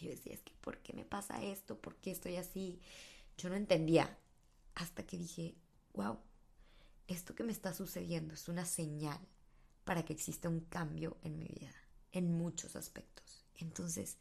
yo 0.03 0.11
decía, 0.11 0.35
es 0.35 0.43
que 0.43 0.53
¿por 0.61 0.79
qué 0.79 0.93
me 0.93 1.05
pasa 1.05 1.43
esto? 1.43 1.81
¿Por 1.81 1.97
qué 1.97 2.11
estoy 2.11 2.37
así? 2.37 2.81
Yo 3.39 3.49
no 3.49 3.57
entendía 3.57 4.19
hasta 4.75 5.05
que 5.05 5.17
dije, 5.17 5.55
wow, 5.95 6.19
esto 7.07 7.35
que 7.35 7.45
me 7.45 7.53
está 7.53 7.73
sucediendo 7.75 8.35
es 8.35 8.49
una 8.49 8.65
señal 8.65 9.19
para 9.85 10.05
que 10.05 10.13
exista 10.13 10.49
un 10.49 10.61
cambio 10.61 11.17
en 11.23 11.39
mi 11.39 11.47
vida, 11.47 11.75
en 12.13 12.33
muchos 12.33 12.77
aspectos. 12.77 13.45
Entonces, 13.57 14.19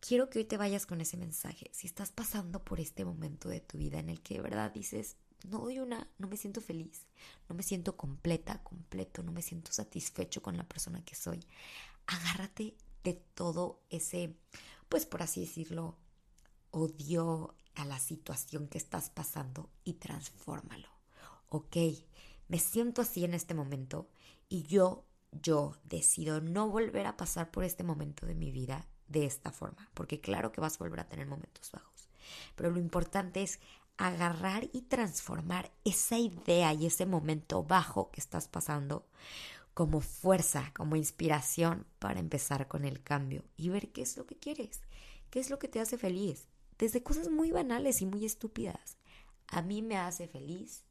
quiero 0.00 0.30
que 0.30 0.40
hoy 0.40 0.44
te 0.44 0.56
vayas 0.56 0.86
con 0.86 1.00
ese 1.00 1.16
mensaje. 1.16 1.70
Si 1.72 1.86
estás 1.86 2.10
pasando 2.10 2.64
por 2.64 2.80
este 2.80 3.04
momento 3.04 3.48
de 3.48 3.60
tu 3.60 3.78
vida 3.78 3.98
en 3.98 4.08
el 4.08 4.22
que 4.22 4.34
de 4.34 4.42
verdad 4.42 4.72
dices, 4.72 5.16
no 5.44 5.58
doy 5.58 5.78
una, 5.78 6.08
no 6.18 6.28
me 6.28 6.36
siento 6.36 6.60
feliz, 6.60 7.06
no 7.48 7.54
me 7.54 7.62
siento 7.62 7.96
completa, 7.96 8.62
completo, 8.62 9.22
no 9.22 9.32
me 9.32 9.42
siento 9.42 9.72
satisfecho 9.72 10.42
con 10.42 10.56
la 10.56 10.66
persona 10.66 11.04
que 11.04 11.14
soy, 11.14 11.44
agárrate 12.06 12.74
de 13.06 13.14
todo 13.14 13.78
ese, 13.88 14.34
pues 14.88 15.06
por 15.06 15.22
así 15.22 15.42
decirlo, 15.42 15.96
odio 16.72 17.54
a 17.76 17.84
la 17.84 18.00
situación 18.00 18.66
que 18.66 18.78
estás 18.78 19.10
pasando 19.10 19.70
y 19.84 19.94
transfórmalo. 19.94 20.88
Ok, 21.48 21.76
me 22.48 22.58
siento 22.58 23.02
así 23.02 23.24
en 23.24 23.34
este 23.34 23.54
momento 23.54 24.08
y 24.48 24.64
yo, 24.64 25.04
yo 25.30 25.76
decido 25.84 26.40
no 26.40 26.68
volver 26.68 27.06
a 27.06 27.16
pasar 27.16 27.52
por 27.52 27.62
este 27.62 27.84
momento 27.84 28.26
de 28.26 28.34
mi 28.34 28.50
vida 28.50 28.88
de 29.06 29.24
esta 29.24 29.52
forma, 29.52 29.88
porque 29.94 30.20
claro 30.20 30.50
que 30.50 30.60
vas 30.60 30.74
a 30.74 30.84
volver 30.84 30.98
a 30.98 31.08
tener 31.08 31.28
momentos 31.28 31.70
bajos, 31.70 32.08
pero 32.56 32.72
lo 32.72 32.80
importante 32.80 33.44
es 33.44 33.60
agarrar 33.98 34.68
y 34.72 34.82
transformar 34.82 35.70
esa 35.84 36.18
idea 36.18 36.72
y 36.72 36.86
ese 36.86 37.06
momento 37.06 37.62
bajo 37.62 38.10
que 38.10 38.20
estás 38.20 38.48
pasando 38.48 39.06
como 39.76 40.00
fuerza, 40.00 40.72
como 40.74 40.96
inspiración 40.96 41.86
para 41.98 42.18
empezar 42.18 42.66
con 42.66 42.86
el 42.86 43.02
cambio 43.02 43.44
y 43.58 43.68
ver 43.68 43.92
qué 43.92 44.00
es 44.00 44.16
lo 44.16 44.24
que 44.24 44.38
quieres, 44.38 44.80
qué 45.28 45.38
es 45.38 45.50
lo 45.50 45.58
que 45.58 45.68
te 45.68 45.80
hace 45.80 45.98
feliz, 45.98 46.48
desde 46.78 47.02
cosas 47.02 47.28
muy 47.28 47.50
banales 47.50 48.00
y 48.00 48.06
muy 48.06 48.24
estúpidas. 48.24 48.96
A 49.48 49.60
mí 49.60 49.82
me 49.82 49.98
hace 49.98 50.28
feliz, 50.28 50.82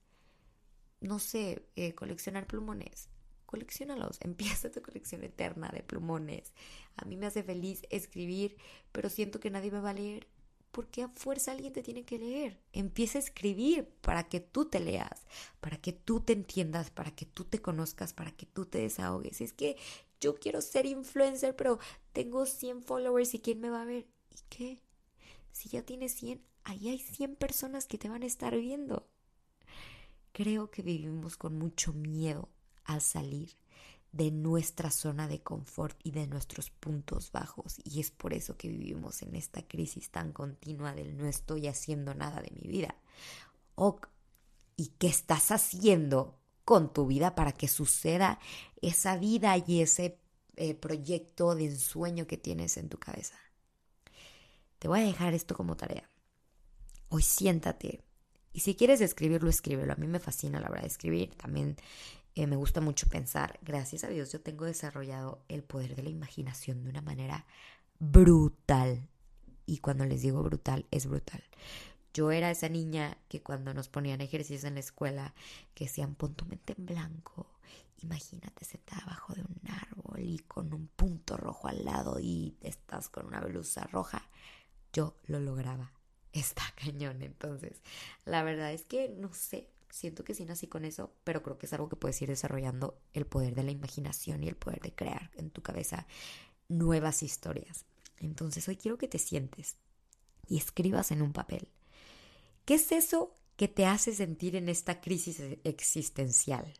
no 1.02 1.18
sé, 1.18 1.68
eh, 1.76 1.96
coleccionar 1.96 2.46
plumones. 2.46 3.10
Colecciónalos, 3.48 4.20
empieza 4.22 4.70
tu 4.70 4.84
colección 4.84 5.24
eterna 5.24 5.70
de 5.70 5.82
plumones. 5.82 6.54
A 6.96 7.06
mí 7.06 7.18
me 7.18 7.26
hace 7.26 7.42
feliz 7.42 7.82
escribir, 7.90 8.56
pero 8.92 9.10
siento 9.10 9.40
que 9.40 9.50
nadie 9.50 9.72
me 9.72 9.80
va 9.80 9.90
a 9.90 9.94
leer 9.96 10.28
¿por 10.76 10.88
qué 10.88 11.04
a 11.04 11.08
fuerza 11.08 11.54
alguien 11.54 11.72
te 11.72 11.82
tiene 11.82 12.04
que 12.04 12.20
leer? 12.20 12.60
Empieza 12.74 13.18
a 13.18 13.22
escribir 13.22 13.88
para 14.02 14.28
que 14.28 14.42
tú 14.42 14.66
te 14.66 14.82
leas, 14.82 15.26
para 15.62 15.78
que 15.78 15.94
tú 15.94 16.20
te 16.20 16.34
entiendas, 16.34 16.90
para 16.90 17.12
que 17.12 17.26
tú 17.26 17.46
te 17.46 17.62
conozcas, 17.62 18.12
para 18.12 18.32
que 18.32 18.46
tú 18.46 18.66
te 18.66 18.80
desahogues. 18.80 19.40
Es 19.40 19.54
que 19.54 19.78
yo 20.20 20.36
quiero 20.36 20.60
ser 20.60 20.86
influencer, 20.86 21.56
pero 21.56 21.80
tengo 22.12 22.46
100 22.46 22.84
followers 22.84 23.34
y 23.36 23.40
¿quién 23.40 23.62
me 23.62 23.70
va 23.70 23.84
a 23.84 23.86
ver? 23.86 24.06
¿Y 24.30 24.40
qué? 24.50 24.82
Si 25.54 25.70
ya 25.70 25.82
tienes 25.82 26.14
100, 26.16 26.44
ahí 26.66 26.90
hay 26.90 27.00
100 27.00 27.38
personas 27.38 27.88
que 27.88 27.98
te 27.98 28.10
van 28.10 28.24
a 28.24 28.28
estar 28.28 28.54
viendo. 28.58 29.08
Creo 30.34 30.72
que 30.72 30.82
vivimos 30.82 31.38
con 31.38 31.58
mucho 31.58 31.94
miedo 31.94 32.50
al 32.84 33.00
salir 33.00 33.56
de 34.16 34.32
nuestra 34.32 34.92
zona 34.92 35.28
de 35.28 35.42
confort 35.42 36.00
y 36.02 36.12
de 36.12 36.26
nuestros 36.26 36.70
puntos 36.70 37.34
bajos. 37.34 37.76
Y 37.84 38.00
es 38.00 38.12
por 38.12 38.34
eso 38.34 38.56
que 38.56 38.70
vivimos 38.70 39.22
en 39.22 39.36
esta 39.36 39.62
crisis 39.68 40.10
tan 40.10 40.32
continua 40.32 40.94
del 40.94 41.18
no 41.18 41.28
estoy 41.28 41.68
haciendo 41.68 42.16
nada 42.16 42.42
de 42.42 42.52
mi 42.52 42.66
vida. 42.66 42.96
¿Y 44.78 44.88
qué 44.98 45.08
estás 45.08 45.52
haciendo 45.52 46.40
con 46.64 46.94
tu 46.94 47.08
vida 47.08 47.36
para 47.36 47.52
que 47.52 47.68
suceda 47.68 48.40
esa 48.82 49.18
vida 49.18 49.58
y 49.58 49.82
ese 49.82 50.18
eh, 50.56 50.76
proyecto 50.76 51.54
de 51.54 51.66
ensueño 51.66 52.26
que 52.26 52.38
tienes 52.38 52.78
en 52.78 52.88
tu 52.88 52.98
cabeza? 52.98 53.36
Te 54.80 54.88
voy 54.88 55.02
a 55.02 55.06
dejar 55.06 55.34
esto 55.34 55.56
como 55.56 55.76
tarea. 55.76 56.10
Hoy 57.10 57.22
siéntate 57.22 58.06
y 58.54 58.62
si 58.62 58.76
quieres 58.76 59.02
escribirlo, 59.02 59.50
escríbelo. 59.50 59.92
A 59.92 59.98
mí 59.98 60.08
me 60.08 60.20
fascina 60.20 60.62
la 60.62 60.70
verdad 60.70 60.86
escribir. 60.86 61.36
También 61.36 61.76
eh, 62.36 62.48
me 62.48 62.58
gusta 62.58 62.82
mucho 62.82 63.08
pensar, 63.08 63.60
gracias 63.62 64.04
a 64.04 64.10
Dios 64.10 64.32
yo 64.32 64.42
tengo 64.42 64.66
desarrollado 64.66 65.42
el 65.48 65.64
poder 65.64 65.96
de 65.96 66.04
la 66.04 66.10
imaginación 66.10 66.84
de 66.84 66.90
una 66.90 67.02
manera 67.02 67.46
brutal. 68.00 69.08
Y 69.66 69.80
cuando 69.80 70.06
les 70.06 70.22
digo 70.22 70.44
brutal, 70.44 70.86
es 70.92 71.08
brutal. 71.08 71.44
Yo 72.14 72.32
era 72.32 72.52
esa 72.52 72.70
niña 72.70 73.18
que 73.30 73.42
cuando 73.42 73.74
nos 73.74 73.90
ponían 73.90 74.22
ejercicios 74.22 74.66
en 74.66 74.76
la 74.76 74.80
escuela, 74.82 75.34
que 75.74 75.86
decían 75.86 76.16
pon 76.16 76.36
tu 76.36 76.46
mente 76.46 76.76
en 76.78 76.86
blanco, 76.86 77.48
imagínate 78.02 78.66
sentada 78.66 79.04
abajo 79.04 79.34
de 79.34 79.42
un 79.42 79.72
árbol 79.72 80.20
y 80.20 80.40
con 80.40 80.74
un 80.74 80.88
punto 80.88 81.38
rojo 81.38 81.68
al 81.68 81.84
lado 81.86 82.20
y 82.20 82.58
estás 82.62 83.10
con 83.10 83.26
una 83.26 83.42
blusa 83.42 83.86
roja. 83.88 84.30
Yo 84.94 85.16
lo 85.26 85.40
lograba. 85.40 85.94
Está 86.34 86.64
cañón. 86.76 87.22
Entonces, 87.22 87.82
la 88.26 88.44
verdad 88.44 88.74
es 88.74 88.84
que 88.84 89.10
no 89.10 89.34
sé, 89.34 89.70
Siento 89.90 90.24
que 90.24 90.34
sí 90.34 90.46
nací 90.46 90.68
con 90.68 90.86
eso, 90.86 91.14
pero 91.24 91.42
creo 91.42 91.58
que 91.58 91.66
es 91.66 91.74
algo 91.74 91.90
que 91.90 91.96
puedes 91.96 92.22
ir 92.22 92.30
desarrollando 92.30 93.00
el 93.14 93.26
poder 93.26 93.56
de 93.56 93.64
la 93.64 93.72
imaginación 93.72 94.44
y 94.44 94.48
el 94.48 94.56
poder 94.56 94.82
de 94.82 94.94
crear 94.94 95.32
en 95.36 95.50
tu 95.50 95.62
cabeza 95.62 96.06
nuevas 96.68 97.24
historias. 97.24 97.86
Entonces 98.18 98.68
hoy 98.68 98.78
quiero 98.78 98.98
que 98.98 99.08
te 99.08 99.20
sientes 99.20 99.78
y 100.48 100.58
escribas 100.58 101.12
en 101.12 101.22
un 101.22 101.34
papel. 101.34 101.70
¿Qué 102.66 102.76
es 102.76 102.92
eso 102.92 103.38
que 103.56 103.68
te 103.68 103.86
hace 103.86 104.14
sentir 104.14 104.56
en 104.56 104.70
esta 104.70 105.02
crisis 105.02 105.42
existencial? 105.64 106.74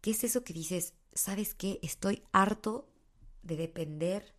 ¿Qué 0.00 0.12
es 0.12 0.24
eso 0.24 0.44
que 0.44 0.52
dices, 0.52 0.94
sabes 1.12 1.54
qué? 1.54 1.80
Estoy 1.82 2.22
harto 2.32 2.88
de 3.42 3.56
depender 3.56 4.34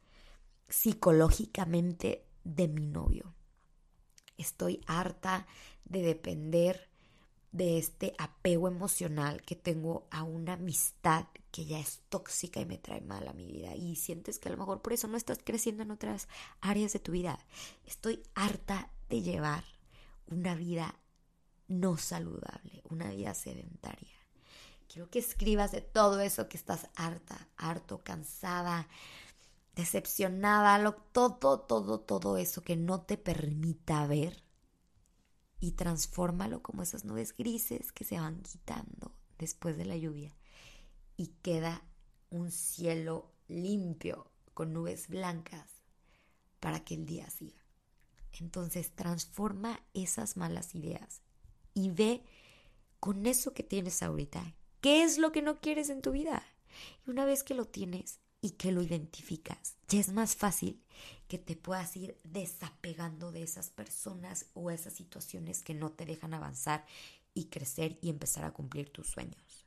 psicológicamente 0.69 2.25
de 2.43 2.67
mi 2.67 2.85
novio. 2.85 3.33
Estoy 4.37 4.81
harta 4.87 5.47
de 5.85 6.01
depender 6.01 6.88
de 7.51 7.79
este 7.79 8.13
apego 8.17 8.67
emocional 8.67 9.41
que 9.41 9.55
tengo 9.55 10.07
a 10.11 10.23
una 10.23 10.53
amistad 10.53 11.25
que 11.51 11.65
ya 11.65 11.79
es 11.79 12.01
tóxica 12.09 12.59
y 12.59 12.65
me 12.65 12.77
trae 12.77 13.01
mal 13.01 13.27
a 13.27 13.33
mi 13.33 13.47
vida 13.47 13.75
y 13.75 13.95
sientes 13.95 14.37
que 14.37 14.49
a 14.49 14.51
lo 14.51 14.57
mejor 14.57 14.81
por 14.81 14.93
eso 14.93 15.07
no 15.07 15.17
estás 15.17 15.39
creciendo 15.43 15.81
en 15.83 15.91
otras 15.91 16.27
áreas 16.61 16.93
de 16.93 16.99
tu 16.99 17.11
vida. 17.11 17.39
Estoy 17.85 18.21
harta 18.35 18.91
de 19.09 19.21
llevar 19.21 19.63
una 20.27 20.53
vida 20.53 20.95
no 21.67 21.97
saludable, 21.97 22.83
una 22.89 23.09
vida 23.09 23.33
sedentaria. 23.33 24.09
Quiero 24.87 25.09
que 25.09 25.19
escribas 25.19 25.71
de 25.71 25.81
todo 25.81 26.19
eso 26.19 26.49
que 26.49 26.57
estás 26.57 26.87
harta, 26.95 27.47
harto, 27.57 28.03
cansada, 28.03 28.87
decepcionada, 29.75 30.77
lo, 30.79 30.93
todo, 30.93 31.59
todo, 31.61 31.99
todo 31.99 32.37
eso 32.37 32.61
que 32.63 32.75
no 32.75 33.01
te 33.01 33.17
permita 33.17 34.05
ver 34.07 34.43
y 35.59 35.73
transfórmalo 35.73 36.61
como 36.61 36.83
esas 36.83 37.05
nubes 37.05 37.35
grises 37.35 37.91
que 37.91 38.03
se 38.03 38.19
van 38.19 38.41
quitando 38.41 39.13
después 39.37 39.77
de 39.77 39.85
la 39.85 39.97
lluvia 39.97 40.35
y 41.17 41.27
queda 41.41 41.83
un 42.29 42.51
cielo 42.51 43.31
limpio 43.47 44.31
con 44.53 44.73
nubes 44.73 45.07
blancas 45.07 45.69
para 46.59 46.83
que 46.83 46.95
el 46.95 47.05
día 47.05 47.29
siga. 47.29 47.59
Entonces 48.39 48.95
transforma 48.95 49.83
esas 49.93 50.37
malas 50.37 50.75
ideas 50.75 51.21
y 51.73 51.89
ve 51.89 52.23
con 52.99 53.25
eso 53.25 53.53
que 53.53 53.63
tienes 53.63 54.03
ahorita, 54.03 54.55
qué 54.81 55.03
es 55.03 55.17
lo 55.17 55.31
que 55.31 55.41
no 55.41 55.59
quieres 55.59 55.89
en 55.89 56.01
tu 56.01 56.11
vida. 56.11 56.43
Y 57.05 57.09
una 57.09 57.25
vez 57.25 57.43
que 57.43 57.53
lo 57.53 57.65
tienes, 57.65 58.19
y 58.41 58.51
que 58.51 58.71
lo 58.71 58.81
identificas, 58.81 59.75
ya 59.87 59.99
es 59.99 60.13
más 60.13 60.35
fácil 60.35 60.81
que 61.27 61.37
te 61.37 61.55
puedas 61.55 61.95
ir 61.95 62.17
desapegando 62.23 63.31
de 63.31 63.43
esas 63.43 63.69
personas 63.69 64.47
o 64.53 64.71
esas 64.71 64.93
situaciones 64.93 65.61
que 65.61 65.73
no 65.73 65.91
te 65.91 66.05
dejan 66.05 66.33
avanzar 66.33 66.85
y 67.33 67.45
crecer 67.45 67.99
y 68.01 68.09
empezar 68.09 68.45
a 68.45 68.51
cumplir 68.51 68.91
tus 68.91 69.07
sueños. 69.07 69.65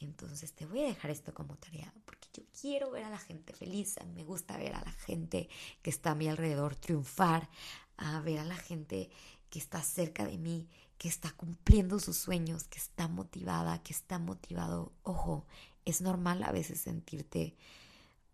Entonces 0.00 0.52
te 0.52 0.66
voy 0.66 0.80
a 0.80 0.86
dejar 0.86 1.10
esto 1.10 1.32
como 1.34 1.56
tarea 1.56 1.92
porque 2.04 2.28
yo 2.32 2.42
quiero 2.60 2.90
ver 2.90 3.04
a 3.04 3.10
la 3.10 3.18
gente 3.18 3.52
feliz, 3.52 3.96
me 4.14 4.24
gusta 4.24 4.56
ver 4.56 4.74
a 4.74 4.84
la 4.84 4.92
gente 4.92 5.48
que 5.82 5.90
está 5.90 6.12
a 6.12 6.14
mi 6.14 6.28
alrededor 6.28 6.74
triunfar, 6.76 7.48
a 7.96 8.20
ver 8.20 8.38
a 8.38 8.44
la 8.44 8.56
gente 8.56 9.10
que 9.50 9.58
está 9.58 9.82
cerca 9.82 10.26
de 10.26 10.38
mí, 10.38 10.68
que 10.98 11.08
está 11.08 11.30
cumpliendo 11.32 12.00
sus 12.00 12.16
sueños, 12.16 12.64
que 12.64 12.78
está 12.78 13.08
motivada, 13.08 13.82
que 13.82 13.92
está 13.92 14.18
motivado. 14.18 14.92
Ojo, 15.02 15.46
es 15.84 16.00
normal 16.00 16.42
a 16.42 16.52
veces 16.52 16.80
sentirte 16.80 17.54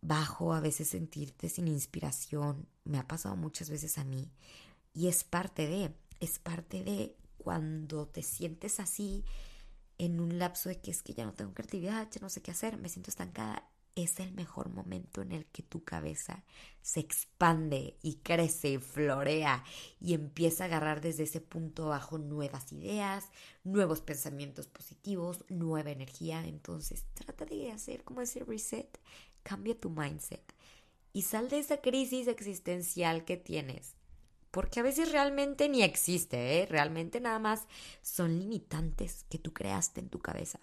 bajo, 0.01 0.53
a 0.55 0.61
veces 0.61 0.89
sentirte 0.89 1.49
sin 1.49 1.69
inspiración. 1.69 2.67
Me 2.85 2.99
ha 2.99 3.07
pasado 3.07 3.37
muchas 3.37 3.71
veces 3.71 3.99
a 3.99 4.05
mí. 4.05 4.31
Y 4.93 5.09
es 5.09 5.25
parte 5.25 5.67
de, 5.67 5.95
es 6.21 6.39
parte 6.39 6.83
de 6.83 7.17
cuando 7.39 8.07
te 8.07 8.23
sientes 8.23 8.81
así 8.81 9.25
en 9.99 10.21
un 10.21 10.39
lapso 10.39 10.69
de 10.69 10.81
que 10.81 10.91
es 10.91 11.03
que 11.03 11.15
ya 11.15 11.25
no 11.25 11.35
tengo 11.35 11.53
creatividad, 11.53 12.09
ya 12.11 12.21
no 12.21 12.31
sé 12.31 12.41
qué 12.41 12.51
hacer, 12.51 12.79
me 12.79 12.89
siento 12.89 13.11
estancada. 13.11 13.69
Es 13.97 14.21
el 14.21 14.33
mejor 14.33 14.71
momento 14.71 15.21
en 15.21 15.33
el 15.33 15.47
que 15.47 15.63
tu 15.63 15.85
cabeza 15.85 16.45
se 16.81 17.01
expande 17.01 17.99
y 18.03 18.17
crece 18.17 18.71
y 18.71 18.79
florea 18.79 19.65
y 20.01 20.15
empieza 20.15 20.65
a 20.65 20.67
agarrar 20.69 21.01
desde 21.01 21.25
ese 21.25 21.41
punto 21.41 21.87
bajo 21.89 22.17
nuevas 22.17 22.73
ideas, 22.73 23.29
nuevos 23.65 24.01
pensamientos 24.01 24.69
positivos, 24.69 25.45
nueva 25.49 25.91
energía. 25.91 26.47
Entonces 26.47 27.05
trata 27.13 27.45
de 27.45 27.73
hacer 27.73 28.05
como 28.05 28.23
ese 28.23 28.45
reset 28.45 28.99
cambia 29.43 29.79
tu 29.79 29.91
mindset 29.91 30.43
y 31.13 31.23
sal 31.23 31.49
de 31.49 31.59
esa 31.59 31.81
crisis 31.81 32.29
existencial 32.29 33.25
que 33.25 33.37
tienes. 33.37 33.95
Porque 34.51 34.81
a 34.81 34.83
veces 34.83 35.13
realmente 35.13 35.69
ni 35.69 35.83
existe, 35.83 36.61
¿eh? 36.61 36.67
realmente 36.67 37.21
nada 37.21 37.39
más 37.39 37.67
son 38.03 38.39
limitantes 38.39 39.25
que 39.29 39.39
tú 39.39 39.53
creaste 39.53 40.01
en 40.01 40.09
tu 40.09 40.19
cabeza. 40.19 40.59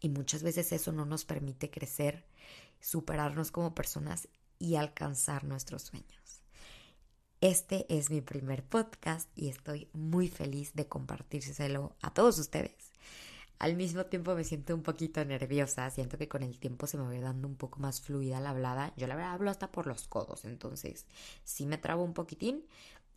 Y 0.00 0.08
muchas 0.08 0.42
veces 0.42 0.72
eso 0.72 0.92
no 0.92 1.04
nos 1.04 1.24
permite 1.24 1.70
crecer, 1.70 2.26
superarnos 2.80 3.50
como 3.50 3.74
personas 3.74 4.28
y 4.58 4.74
alcanzar 4.74 5.44
nuestros 5.44 5.82
sueños. 5.82 6.42
Este 7.40 7.86
es 7.88 8.10
mi 8.10 8.20
primer 8.20 8.64
podcast 8.64 9.30
y 9.36 9.48
estoy 9.48 9.88
muy 9.92 10.26
feliz 10.26 10.74
de 10.74 10.88
compartírselo 10.88 11.94
a 12.02 12.12
todos 12.12 12.38
ustedes. 12.40 12.90
Al 13.58 13.76
mismo 13.76 14.06
tiempo 14.06 14.34
me 14.36 14.44
siento 14.44 14.74
un 14.74 14.82
poquito 14.82 15.24
nerviosa, 15.24 15.90
siento 15.90 16.16
que 16.16 16.28
con 16.28 16.42
el 16.44 16.58
tiempo 16.58 16.86
se 16.86 16.96
me 16.96 17.04
va 17.04 17.20
dando 17.20 17.48
un 17.48 17.56
poco 17.56 17.80
más 17.80 18.00
fluida 18.00 18.40
la 18.40 18.50
hablada. 18.50 18.92
Yo 18.96 19.06
la 19.08 19.16
verdad 19.16 19.32
hablo 19.32 19.50
hasta 19.50 19.72
por 19.72 19.86
los 19.86 20.06
codos, 20.06 20.44
entonces 20.44 21.06
sí 21.42 21.66
me 21.66 21.76
trabo 21.76 22.04
un 22.04 22.14
poquitín, 22.14 22.64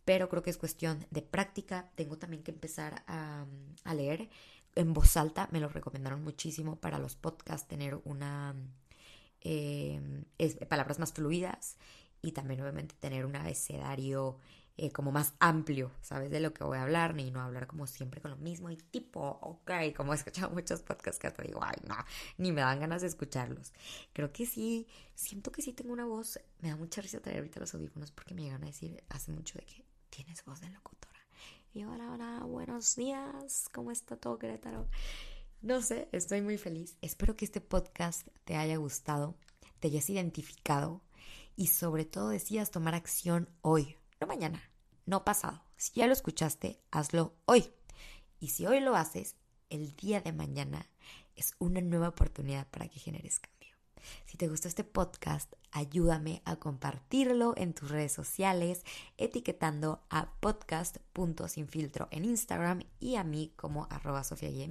pero 0.04 0.28
creo 0.28 0.42
que 0.42 0.50
es 0.50 0.56
cuestión 0.56 1.06
de 1.10 1.22
práctica. 1.22 1.90
Tengo 1.94 2.18
también 2.18 2.42
que 2.42 2.50
empezar 2.50 3.04
a, 3.06 3.46
leer 3.94 4.30
en 4.74 4.92
voz 4.92 5.16
alta, 5.16 5.48
me 5.52 5.60
lo 5.60 5.68
recomendaron 5.68 6.24
muchísimo 6.24 6.76
para 6.76 6.98
los 6.98 7.16
podcasts, 7.16 7.68
tener 7.68 8.00
una... 8.04 8.54
Eh, 9.44 10.00
palabras 10.68 11.00
más 11.00 11.12
fluidas 11.12 11.76
y 12.22 12.30
también 12.30 12.60
obviamente 12.60 12.94
tener 13.00 13.26
un 13.26 13.34
abecedario 13.34 14.38
eh, 14.78 14.90
como 14.90 15.12
más 15.12 15.34
amplio, 15.38 15.92
¿sabes? 16.00 16.30
De 16.30 16.40
lo 16.40 16.54
que 16.54 16.64
voy 16.64 16.78
a 16.78 16.82
hablar, 16.82 17.14
ni 17.14 17.30
no 17.30 17.42
hablar 17.42 17.66
como 17.66 17.86
siempre 17.86 18.22
con 18.22 18.30
lo 18.30 18.38
mismo 18.38 18.70
y 18.70 18.76
tipo, 18.76 19.20
ok, 19.20 19.70
como 19.94 20.12
he 20.12 20.16
escuchado 20.16 20.50
muchos 20.54 20.80
podcasts 20.80 21.18
que 21.18 21.26
hasta 21.26 21.42
digo, 21.42 21.60
ay, 21.62 21.76
no, 21.86 21.96
ni 22.38 22.52
me 22.52 22.62
dan 22.62 22.80
ganas 22.80 23.02
de 23.02 23.08
escucharlos. 23.08 23.72
Creo 24.14 24.32
que 24.32 24.46
sí, 24.46 24.86
siento 25.14 25.52
que 25.52 25.60
sí 25.60 25.72
tengo 25.72 25.92
una 25.92 26.06
voz, 26.06 26.40
me 26.60 26.70
da 26.70 26.76
mucha 26.76 27.02
risa 27.02 27.20
traer 27.20 27.38
ahorita 27.38 27.60
los 27.60 27.74
audífonos 27.74 28.12
porque 28.12 28.34
me 28.34 28.42
llegan 28.44 28.62
a 28.62 28.66
decir 28.66 29.02
hace 29.10 29.30
mucho 29.30 29.58
de 29.58 29.66
que 29.66 29.84
tienes 30.08 30.42
voz 30.44 30.60
de 30.60 30.70
locutora. 30.70 31.20
Y 31.74 31.84
hola, 31.84 32.10
hola, 32.10 32.40
buenos 32.44 32.96
días, 32.96 33.68
¿cómo 33.72 33.90
está 33.90 34.16
todo 34.16 34.38
Querétaro? 34.38 34.88
No 35.60 35.80
sé, 35.82 36.08
estoy 36.12 36.40
muy 36.40 36.58
feliz. 36.58 36.96
Espero 37.02 37.36
que 37.36 37.44
este 37.44 37.60
podcast 37.60 38.26
te 38.44 38.56
haya 38.56 38.76
gustado, 38.78 39.36
te 39.80 39.88
hayas 39.88 40.08
identificado 40.10 41.02
y 41.56 41.68
sobre 41.68 42.04
todo 42.04 42.30
decidas 42.30 42.70
tomar 42.70 42.94
acción 42.94 43.48
hoy 43.60 43.96
no 44.22 44.28
mañana, 44.28 44.70
no 45.04 45.24
pasado. 45.24 45.64
Si 45.76 45.94
ya 45.94 46.06
lo 46.06 46.12
escuchaste, 46.12 46.80
hazlo 46.92 47.34
hoy. 47.44 47.72
Y 48.38 48.50
si 48.50 48.68
hoy 48.68 48.78
lo 48.78 48.94
haces, 48.94 49.34
el 49.68 49.96
día 49.96 50.20
de 50.20 50.32
mañana 50.32 50.88
es 51.34 51.56
una 51.58 51.80
nueva 51.80 52.10
oportunidad 52.10 52.68
para 52.68 52.86
que 52.86 53.00
generes 53.00 53.40
cambio. 53.40 53.74
Si 54.24 54.36
te 54.36 54.46
gustó 54.46 54.68
este 54.68 54.84
podcast, 54.84 55.54
ayúdame 55.72 56.40
a 56.44 56.54
compartirlo 56.54 57.54
en 57.56 57.74
tus 57.74 57.90
redes 57.90 58.12
sociales, 58.12 58.84
etiquetando 59.16 60.04
a 60.08 60.32
podcast.sinfiltro 60.38 62.06
en 62.12 62.24
Instagram 62.24 62.84
y 63.00 63.16
a 63.16 63.24
mí 63.24 63.52
como 63.56 63.88
arroba 63.90 64.22
Sofía. 64.22 64.68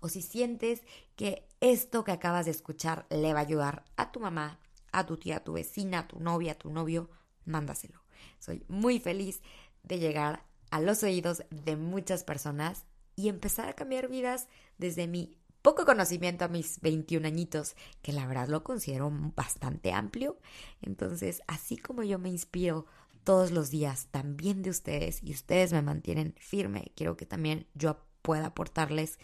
O 0.00 0.10
si 0.10 0.20
sientes 0.20 0.82
que 1.16 1.48
esto 1.60 2.04
que 2.04 2.12
acabas 2.12 2.44
de 2.44 2.50
escuchar 2.50 3.06
le 3.08 3.32
va 3.32 3.38
a 3.38 3.42
ayudar 3.42 3.86
a 3.96 4.12
tu 4.12 4.20
mamá, 4.20 4.58
a 4.92 5.06
tu 5.06 5.16
tía, 5.16 5.38
a 5.38 5.44
tu 5.44 5.54
vecina, 5.54 6.00
a 6.00 6.08
tu 6.08 6.20
novia, 6.20 6.52
a 6.52 6.56
tu 6.56 6.70
novio, 6.70 7.08
mándaselo. 7.46 8.01
Soy 8.38 8.64
muy 8.68 9.00
feliz 9.00 9.40
de 9.82 9.98
llegar 9.98 10.44
a 10.70 10.80
los 10.80 11.02
oídos 11.02 11.44
de 11.50 11.76
muchas 11.76 12.24
personas 12.24 12.84
y 13.16 13.28
empezar 13.28 13.68
a 13.68 13.74
cambiar 13.74 14.08
vidas 14.08 14.48
desde 14.78 15.06
mi 15.06 15.38
poco 15.62 15.84
conocimiento 15.84 16.44
a 16.44 16.48
mis 16.48 16.80
21 16.80 17.26
añitos, 17.26 17.76
que 18.02 18.12
la 18.12 18.26
verdad 18.26 18.48
lo 18.48 18.64
considero 18.64 19.10
bastante 19.36 19.92
amplio. 19.92 20.38
Entonces, 20.80 21.42
así 21.46 21.76
como 21.76 22.02
yo 22.02 22.18
me 22.18 22.30
inspiro 22.30 22.86
todos 23.24 23.52
los 23.52 23.70
días 23.70 24.08
también 24.10 24.62
de 24.62 24.70
ustedes 24.70 25.22
y 25.22 25.32
ustedes 25.32 25.72
me 25.72 25.82
mantienen 25.82 26.34
firme, 26.38 26.90
quiero 26.96 27.16
que 27.16 27.26
también 27.26 27.66
yo 27.74 27.98
pueda 28.22 28.46
aportarles 28.46 29.18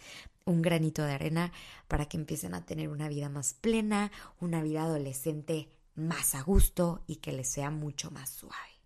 un 0.45 0.61
granito 0.61 1.03
de 1.03 1.13
arena 1.13 1.51
para 1.87 2.05
que 2.05 2.17
empiecen 2.17 2.53
a 2.53 2.65
tener 2.65 2.89
una 2.89 3.09
vida 3.09 3.29
más 3.29 3.53
plena, 3.53 4.11
una 4.39 4.63
vida 4.63 4.83
adolescente 4.83 5.69
más 5.95 6.35
a 6.35 6.41
gusto 6.41 7.03
y 7.07 7.17
que 7.17 7.33
les 7.33 7.49
sea 7.49 7.69
mucho 7.69 8.11
más 8.11 8.29
suave. 8.29 8.78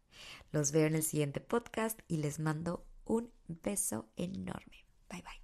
Los 0.54 0.72
veo 0.72 0.86
en 0.86 0.96
el 0.96 1.04
siguiente 1.04 1.42
podcast 1.42 2.00
y 2.08 2.18
les 2.18 2.40
mando 2.40 2.86
un 3.06 3.34
beso 3.48 4.08
enorme. 4.16 4.86
Bye 5.10 5.24
bye. 5.24 5.43